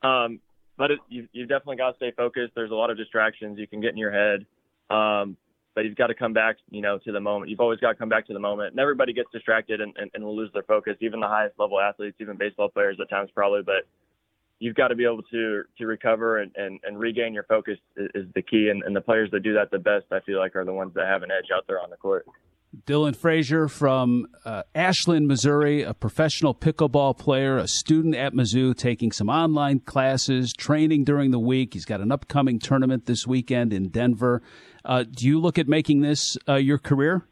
[0.03, 0.39] Um,
[0.77, 2.53] but it, you you definitely got to stay focused.
[2.55, 4.45] There's a lot of distractions you can get in your head.
[4.89, 5.37] Um,
[5.75, 7.51] but you've got to come back, you know, to the moment.
[7.51, 8.71] You've always got to come back to the moment.
[8.71, 12.15] And everybody gets distracted and, and, and lose their focus, even the highest level athletes,
[12.21, 13.61] even baseball players at times probably.
[13.61, 13.85] But
[14.59, 18.09] you've got to be able to to recover and, and, and regain your focus is,
[18.15, 18.69] is the key.
[18.71, 20.93] And, and the players that do that the best, I feel like, are the ones
[20.95, 22.25] that have an edge out there on the court.
[22.85, 29.13] Dylan Frazier from uh, Ashland, Missouri, a professional pickleball player, a student at Mizzou, taking
[29.13, 31.73] some online classes, training during the week.
[31.73, 34.41] He's got an upcoming tournament this weekend in Denver.
[34.83, 37.25] Uh, do you look at making this uh, your career?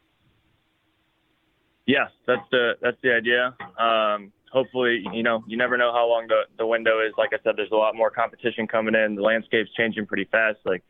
[1.86, 3.54] Yes, that's the that's the idea.
[3.78, 7.12] Um, hopefully, you know, you never know how long the the window is.
[7.18, 9.16] Like I said, there's a lot more competition coming in.
[9.16, 10.58] The landscape's changing pretty fast.
[10.64, 10.82] Like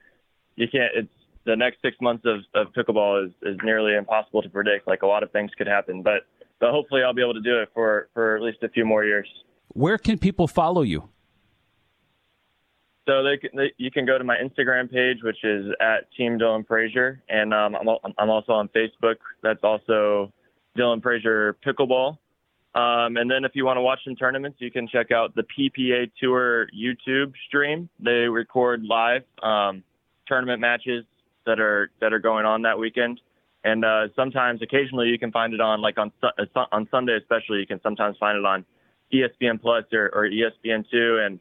[0.55, 0.93] you can't.
[0.95, 1.13] It's
[1.45, 4.87] the next six months of, of pickleball is, is nearly impossible to predict.
[4.87, 6.27] Like a lot of things could happen, but
[6.61, 9.05] but hopefully I'll be able to do it for for at least a few more
[9.05, 9.29] years.
[9.69, 11.09] Where can people follow you?
[13.07, 16.67] So they, they, you can go to my Instagram page, which is at Team Dylan
[16.67, 19.17] Frazier, and um, I'm, I'm also on Facebook.
[19.43, 20.33] That's also
[20.79, 22.17] Dylan Frazier Pickleball.
[22.75, 25.45] Um, and then if you want to watch some tournaments, you can check out the
[25.45, 27.89] PPA Tour YouTube stream.
[28.01, 29.85] They record live um,
[30.27, 31.05] tournament matches
[31.47, 33.21] that are that are going on that weekend.
[33.63, 36.13] And uh, sometimes, occasionally, you can find it on like on
[36.73, 37.59] on Sunday, especially.
[37.59, 38.65] You can sometimes find it on
[39.13, 41.39] ESPN Plus or, or ESPN Two, and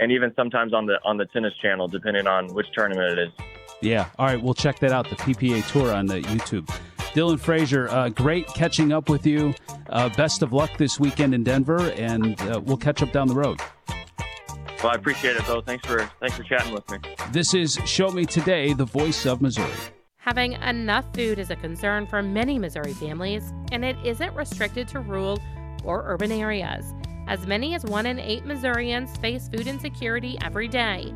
[0.00, 3.32] and even sometimes on the on the tennis channel, depending on which tournament it is.
[3.80, 4.08] Yeah.
[4.18, 5.08] All right, we'll check that out.
[5.08, 6.68] The PPA Tour on the YouTube.
[7.12, 9.54] Dylan Frazier, uh, great catching up with you.
[9.88, 13.34] Uh, best of luck this weekend in Denver, and uh, we'll catch up down the
[13.34, 13.60] road.
[14.82, 15.60] Well, I appreciate it, though.
[15.60, 16.98] Thanks for thanks for chatting with me.
[17.32, 19.72] This is Show Me Today, the voice of Missouri.
[20.18, 25.00] Having enough food is a concern for many Missouri families, and it isn't restricted to
[25.00, 25.38] rural
[25.84, 26.92] or urban areas.
[27.26, 31.12] As many as one in eight Missourians face food insecurity every day.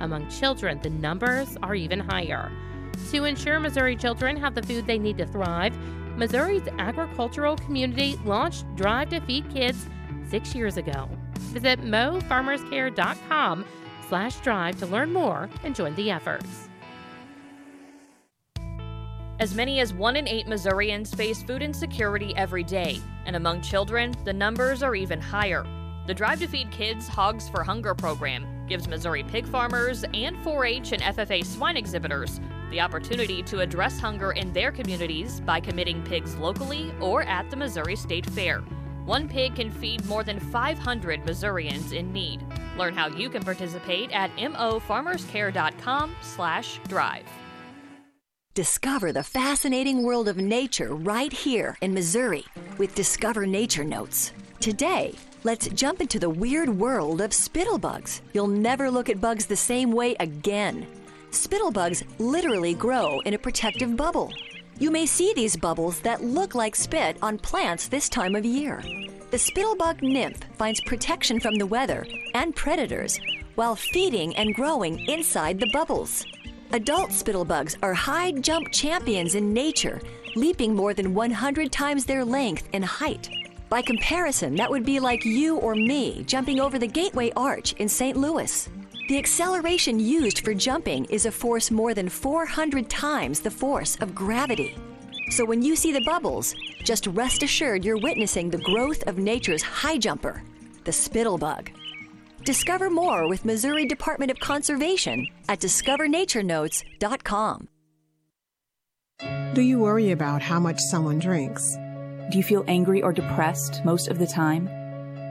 [0.00, 2.52] Among children, the numbers are even higher.
[3.10, 5.76] To ensure Missouri children have the food they need to thrive,
[6.16, 9.86] Missouri's agricultural community launched Drive to Feed Kids
[10.28, 11.08] six years ago.
[11.52, 13.64] Visit mofarmerscare.com
[14.08, 16.68] slash drive to learn more and join the efforts.
[19.40, 24.14] As many as one in eight Missourians face food insecurity every day, and among children,
[24.24, 25.64] the numbers are even higher.
[26.06, 30.64] The Drive to Feed Kids Hogs for Hunger program gives Missouri pig farmers and 4
[30.66, 32.40] H and FFA swine exhibitors
[32.70, 37.56] the opportunity to address hunger in their communities by committing pigs locally or at the
[37.56, 38.60] Missouri State Fair.
[39.04, 42.40] One pig can feed more than 500 Missourians in need.
[42.78, 47.24] Learn how you can participate at mofarmerscare.com/drive.
[48.54, 52.44] Discover the fascinating world of nature right here in Missouri
[52.78, 54.32] with Discover Nature Notes.
[54.58, 55.14] Today,
[55.44, 58.20] let's jump into the weird world of spittlebugs.
[58.32, 60.86] You'll never look at bugs the same way again.
[61.30, 64.32] Spittlebugs literally grow in a protective bubble.
[64.80, 68.82] You may see these bubbles that look like spit on plants this time of year.
[69.30, 72.04] The spittlebug nymph finds protection from the weather
[72.34, 73.20] and predators
[73.54, 76.26] while feeding and growing inside the bubbles.
[76.72, 80.00] Adult spittlebugs are high jump champions in nature,
[80.34, 83.30] leaping more than 100 times their length and height.
[83.68, 87.88] By comparison, that would be like you or me jumping over the Gateway Arch in
[87.88, 88.16] St.
[88.16, 88.68] Louis.
[89.10, 94.14] The acceleration used for jumping is a force more than 400 times the force of
[94.14, 94.76] gravity.
[95.30, 96.54] So when you see the bubbles,
[96.84, 100.44] just rest assured you're witnessing the growth of nature's high jumper,
[100.84, 101.70] the spittlebug.
[102.44, 107.66] Discover more with Missouri Department of Conservation at discovernaturenotescom
[109.54, 111.74] Do you worry about how much someone drinks?
[112.30, 114.66] Do you feel angry or depressed most of the time?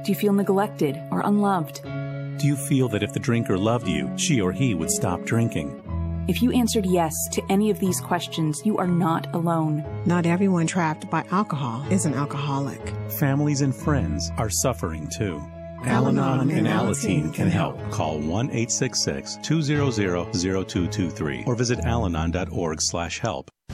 [0.03, 1.79] Do you feel neglected or unloved?
[2.39, 5.75] Do you feel that if the drinker loved you, she or he would stop drinking?
[6.29, 9.83] If you answered yes to any of these questions, you are not alone.
[10.05, 12.93] Not everyone trapped by alcohol is an alcoholic.
[13.19, 15.41] Families and friends are suffering too.
[15.83, 17.77] Al Anon and Alateen can help.
[17.91, 19.91] Call 1 866 200
[20.31, 23.51] 0223 or visit alanon.org slash help.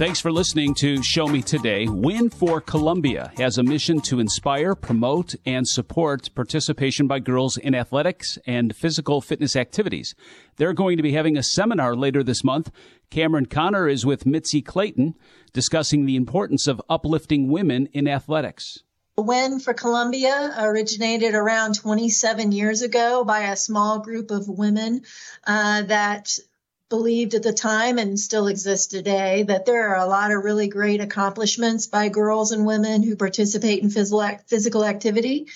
[0.00, 1.86] Thanks for listening to Show Me Today.
[1.86, 7.74] Win for Columbia has a mission to inspire, promote, and support participation by girls in
[7.74, 10.14] athletics and physical fitness activities.
[10.56, 12.70] They're going to be having a seminar later this month.
[13.10, 15.16] Cameron Connor is with Mitzi Clayton
[15.52, 18.82] discussing the importance of uplifting women in athletics.
[19.18, 25.02] Win for Columbia originated around 27 years ago by a small group of women
[25.46, 26.38] uh, that
[26.90, 30.68] believed at the time and still exists today that there are a lot of really
[30.68, 35.46] great accomplishments by girls and women who participate in physical activity.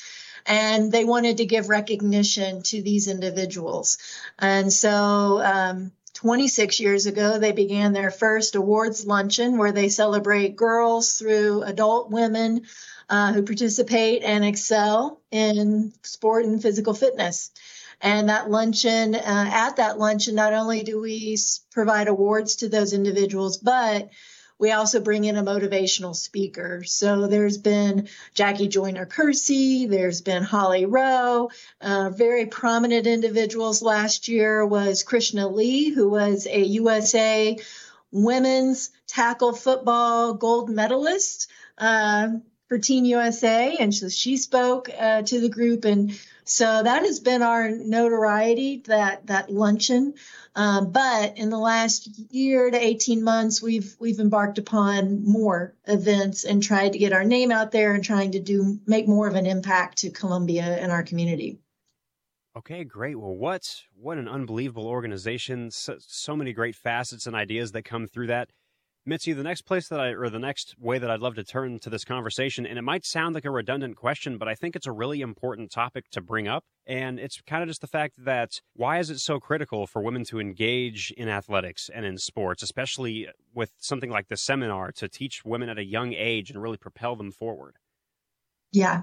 [0.46, 3.98] And they wanted to give recognition to these individuals.
[4.38, 10.56] And so um, 26 years ago they began their first awards luncheon where they celebrate
[10.56, 12.62] girls through adult women
[13.10, 17.50] uh, who participate and excel in sport and physical fitness
[18.00, 21.36] and that luncheon, uh, at that luncheon, not only do we
[21.72, 24.10] provide awards to those individuals, but
[24.58, 26.84] we also bring in a motivational speaker.
[26.84, 34.28] So there's been Jackie Joyner Kersee, there's been Holly Rowe, uh, very prominent individuals last
[34.28, 37.58] year was Krishna Lee, who was a USA
[38.12, 41.50] women's tackle football gold medalist.
[41.76, 42.28] Uh,
[42.68, 47.20] for Team USA, and so she spoke uh, to the group, and so that has
[47.20, 50.14] been our notoriety, that that luncheon.
[50.54, 56.44] Um, but in the last year to 18 months, we've we've embarked upon more events
[56.44, 59.34] and tried to get our name out there and trying to do make more of
[59.34, 61.58] an impact to Columbia and our community.
[62.56, 63.18] Okay, great.
[63.18, 65.70] Well, what what an unbelievable organization!
[65.70, 68.50] So, so many great facets and ideas that come through that.
[69.06, 71.78] Mitzi, the next place that I, or the next way that I'd love to turn
[71.80, 74.86] to this conversation, and it might sound like a redundant question, but I think it's
[74.86, 76.64] a really important topic to bring up.
[76.86, 80.24] And it's kind of just the fact that why is it so critical for women
[80.24, 85.44] to engage in athletics and in sports, especially with something like the seminar to teach
[85.44, 87.76] women at a young age and really propel them forward?
[88.72, 89.02] Yeah.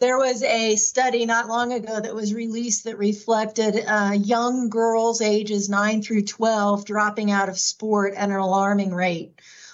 [0.00, 5.20] There was a study not long ago that was released that reflected uh, young girls
[5.20, 9.32] ages 9 through 12 dropping out of sport at an alarming rate,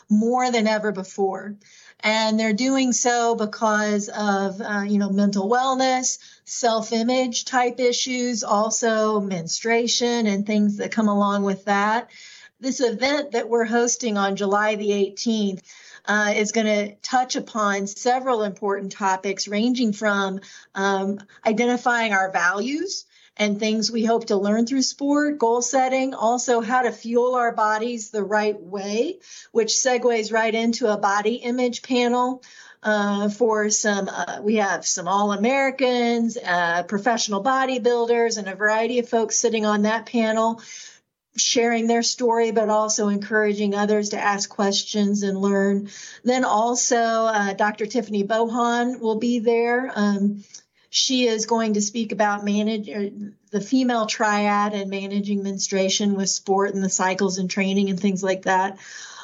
[0.08, 1.56] more than ever before.
[2.00, 9.20] And they're doing so because of, uh, you know, mental wellness, self-image type issues, also
[9.20, 12.08] menstruation and things that come along with that.
[12.60, 15.60] This event that we're hosting on July the 18th
[16.06, 20.40] uh, is going to touch upon several important topics, ranging from
[20.74, 26.60] um, identifying our values and things we hope to learn through sport, goal setting, also
[26.60, 29.18] how to fuel our bodies the right way,
[29.50, 32.42] which segues right into a body image panel.
[32.82, 38.98] Uh, for some, uh, we have some All Americans, uh, professional bodybuilders, and a variety
[38.98, 40.60] of folks sitting on that panel
[41.36, 45.88] sharing their story, but also encouraging others to ask questions and learn.
[46.22, 47.86] Then also, uh, Dr.
[47.86, 49.90] Tiffany Bohan will be there.
[49.94, 50.44] Um,
[50.90, 53.10] She is going to speak about manage uh,
[53.50, 58.22] the female triad and managing menstruation with sport and the cycles and training and things
[58.22, 58.78] like that.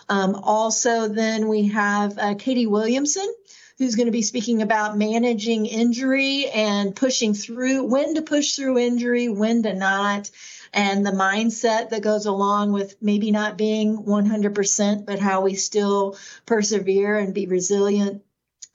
[0.08, 3.32] Um, also, then we have uh, Katie Williamson,
[3.78, 8.78] who's going to be speaking about managing injury and pushing through, when to push through
[8.78, 10.28] injury, when to not,
[10.72, 16.16] and the mindset that goes along with maybe not being 100%, but how we still
[16.46, 18.22] persevere and be resilient.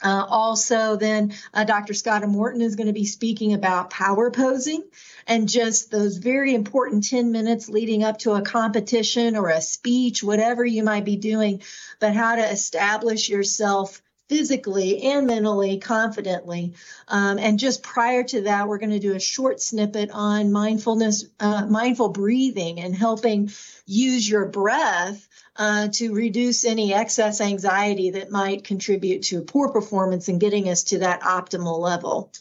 [0.03, 1.93] Uh, also, then uh, Dr.
[1.93, 4.83] Scotta Morton is going to be speaking about power posing
[5.25, 10.21] and just those very important 10 minutes leading up to a competition or a speech,
[10.21, 11.61] whatever you might be doing,
[11.99, 16.73] but how to establish yourself physically and mentally confidently.
[17.07, 21.25] Um, and just prior to that, we're going to do a short snippet on mindfulness,
[21.39, 23.51] uh, mindful breathing, and helping
[23.85, 30.27] use your breath uh, to reduce any excess anxiety that might contribute to poor performance
[30.27, 32.31] and getting us to that optimal level.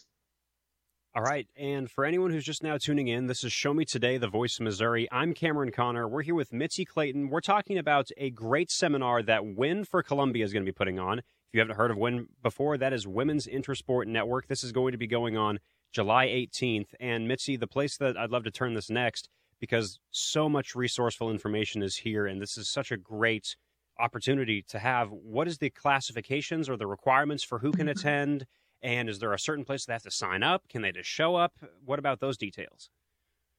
[1.17, 1.47] All right.
[1.57, 4.59] And for anyone who's just now tuning in, this is Show Me Today, the voice
[4.59, 5.07] of Missouri.
[5.13, 6.09] I'm Cameron Connor.
[6.09, 7.31] We're here with Mitzi Clayton.
[7.31, 10.99] We're talking about a great seminar that Win for Columbia is going to be putting
[10.99, 11.23] on
[11.55, 14.49] you haven't heard of Win before, that is Women's Intersport Network.
[14.49, 15.61] This is going to be going on
[15.93, 16.89] July 18th.
[16.99, 19.29] And Mitzi, the place that I'd love to turn this next,
[19.61, 23.57] because so much resourceful information is here, and this is such a great
[23.99, 25.11] opportunity to have.
[25.11, 27.99] What is the classifications or the requirements for who can mm-hmm.
[27.99, 28.47] attend?
[28.83, 30.69] And is there a certain place they have to sign up?
[30.69, 31.55] Can they just show up?
[31.85, 32.91] What about those details?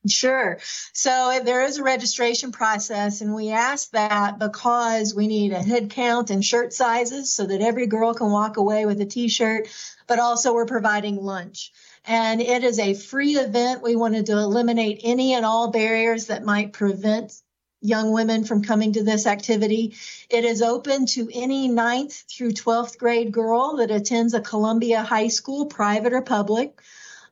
[0.07, 0.59] Sure.
[0.93, 5.89] So there is a registration process, and we ask that because we need a head
[5.89, 9.67] count and shirt sizes so that every girl can walk away with a t shirt,
[10.07, 11.71] but also we're providing lunch.
[12.05, 13.81] And it is a free event.
[13.81, 17.33] We wanted to eliminate any and all barriers that might prevent
[17.81, 19.95] young women from coming to this activity.
[20.29, 25.29] It is open to any ninth through 12th grade girl that attends a Columbia high
[25.29, 26.79] school, private or public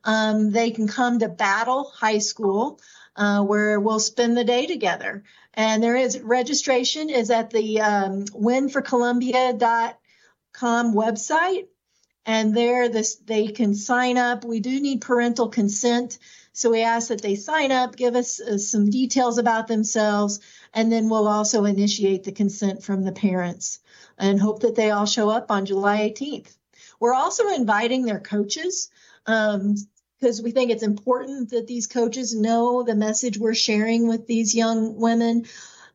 [0.03, 2.79] um, they can come to Battle High School,
[3.15, 5.23] uh, where we'll spend the day together.
[5.53, 11.67] And there is registration is at the um, winforcolumbia.com website.
[12.25, 14.45] And there this, they can sign up.
[14.45, 16.17] We do need parental consent.
[16.53, 20.39] So we ask that they sign up, give us uh, some details about themselves,
[20.73, 23.79] and then we'll also initiate the consent from the parents
[24.17, 26.55] and hope that they all show up on July 18th.
[26.99, 28.89] We're also inviting their coaches.
[29.25, 29.75] Um,
[30.23, 34.55] because we think it's important that these coaches know the message we're sharing with these
[34.55, 35.45] young women.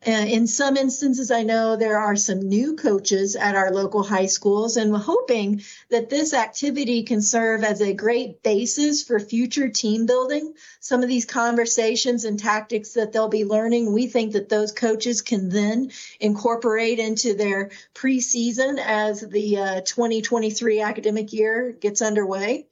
[0.07, 4.27] Uh, in some instances, I know there are some new coaches at our local high
[4.27, 9.71] schools, and we're hoping that this activity can serve as a great basis for future
[9.71, 10.53] team building.
[10.79, 15.23] Some of these conversations and tactics that they'll be learning, we think that those coaches
[15.23, 22.67] can then incorporate into their preseason as the uh, 2023 academic year gets underway.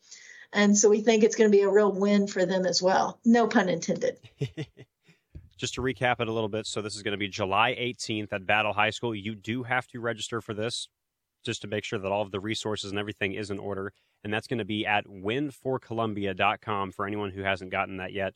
[0.52, 3.18] And so we think it's going to be a real win for them as well.
[3.24, 4.18] No pun intended.
[5.56, 8.32] Just to recap it a little bit, so this is going to be July 18th
[8.32, 9.14] at Battle High School.
[9.14, 10.88] You do have to register for this
[11.46, 13.92] just to make sure that all of the resources and everything is in order.
[14.22, 18.34] And that's going to be at winforcolumbia.com for anyone who hasn't gotten that yet.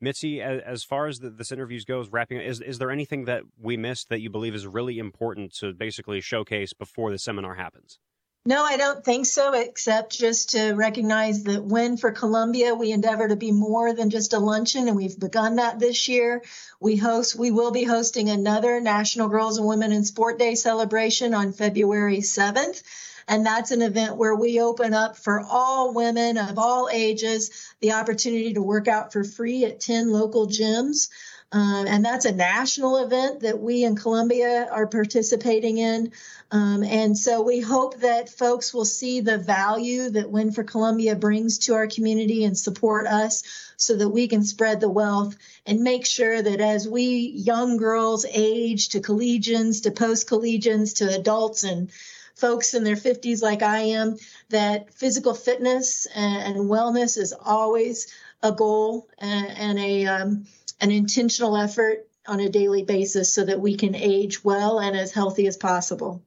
[0.00, 3.42] Mitzi, as far as the, this interview goes, wrapping up, is, is there anything that
[3.60, 7.98] we missed that you believe is really important to basically showcase before the seminar happens?
[8.44, 13.28] No, I don't think so, except just to recognize that Win for Columbia, we endeavor
[13.28, 16.42] to be more than just a luncheon, and we've begun that this year.
[16.80, 21.34] We host, we will be hosting another National Girls and Women in Sport Day celebration
[21.34, 22.82] on February 7th.
[23.28, 27.92] And that's an event where we open up for all women of all ages the
[27.92, 31.08] opportunity to work out for free at 10 local gyms.
[31.52, 36.12] Um, and that's a national event that we in Columbia are participating in.
[36.50, 41.14] Um, and so we hope that folks will see the value that Win for Columbia
[41.14, 43.42] brings to our community and support us
[43.76, 45.36] so that we can spread the wealth
[45.66, 51.14] and make sure that as we young girls age to collegians, to post collegians, to
[51.14, 51.90] adults and
[52.34, 54.16] folks in their 50s like I am,
[54.48, 58.06] that physical fitness and, wellness is always
[58.42, 60.46] a goal and a um,
[60.82, 65.12] an intentional effort on a daily basis so that we can age well and as
[65.12, 66.22] healthy as possible.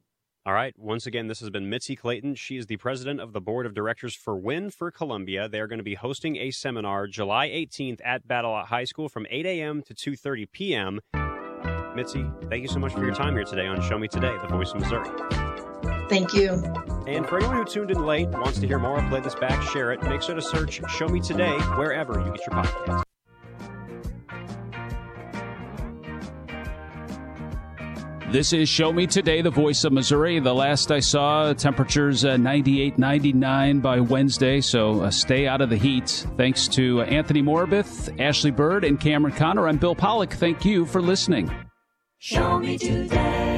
[0.47, 0.75] All right.
[0.77, 2.35] Once again, this has been Mitzi Clayton.
[2.35, 5.49] She is the president of the board of directors for Win for Columbia.
[5.49, 9.25] They are going to be hosting a seminar July 18th at Battle High School from
[9.29, 9.81] 8 a.m.
[9.83, 10.99] to 2:30 p.m.
[11.95, 14.47] Mitzi, thank you so much for your time here today on Show Me Today, the
[14.47, 15.09] Voice of Missouri.
[16.09, 16.51] Thank you.
[17.07, 19.93] And for anyone who tuned in late, wants to hear more, play this back, share
[19.93, 23.04] it, make sure to search Show Me Today wherever you get your podcast.
[28.32, 30.39] This is Show Me Today, the voice of Missouri.
[30.39, 35.69] The last I saw, temperatures uh, 98, 99 by Wednesday, so uh, stay out of
[35.69, 36.26] the heat.
[36.36, 39.67] Thanks to Anthony Morbith, Ashley Bird, and Cameron Connor.
[39.67, 40.34] I'm Bill Pollock.
[40.34, 41.51] Thank you for listening.
[42.17, 43.54] Show me today.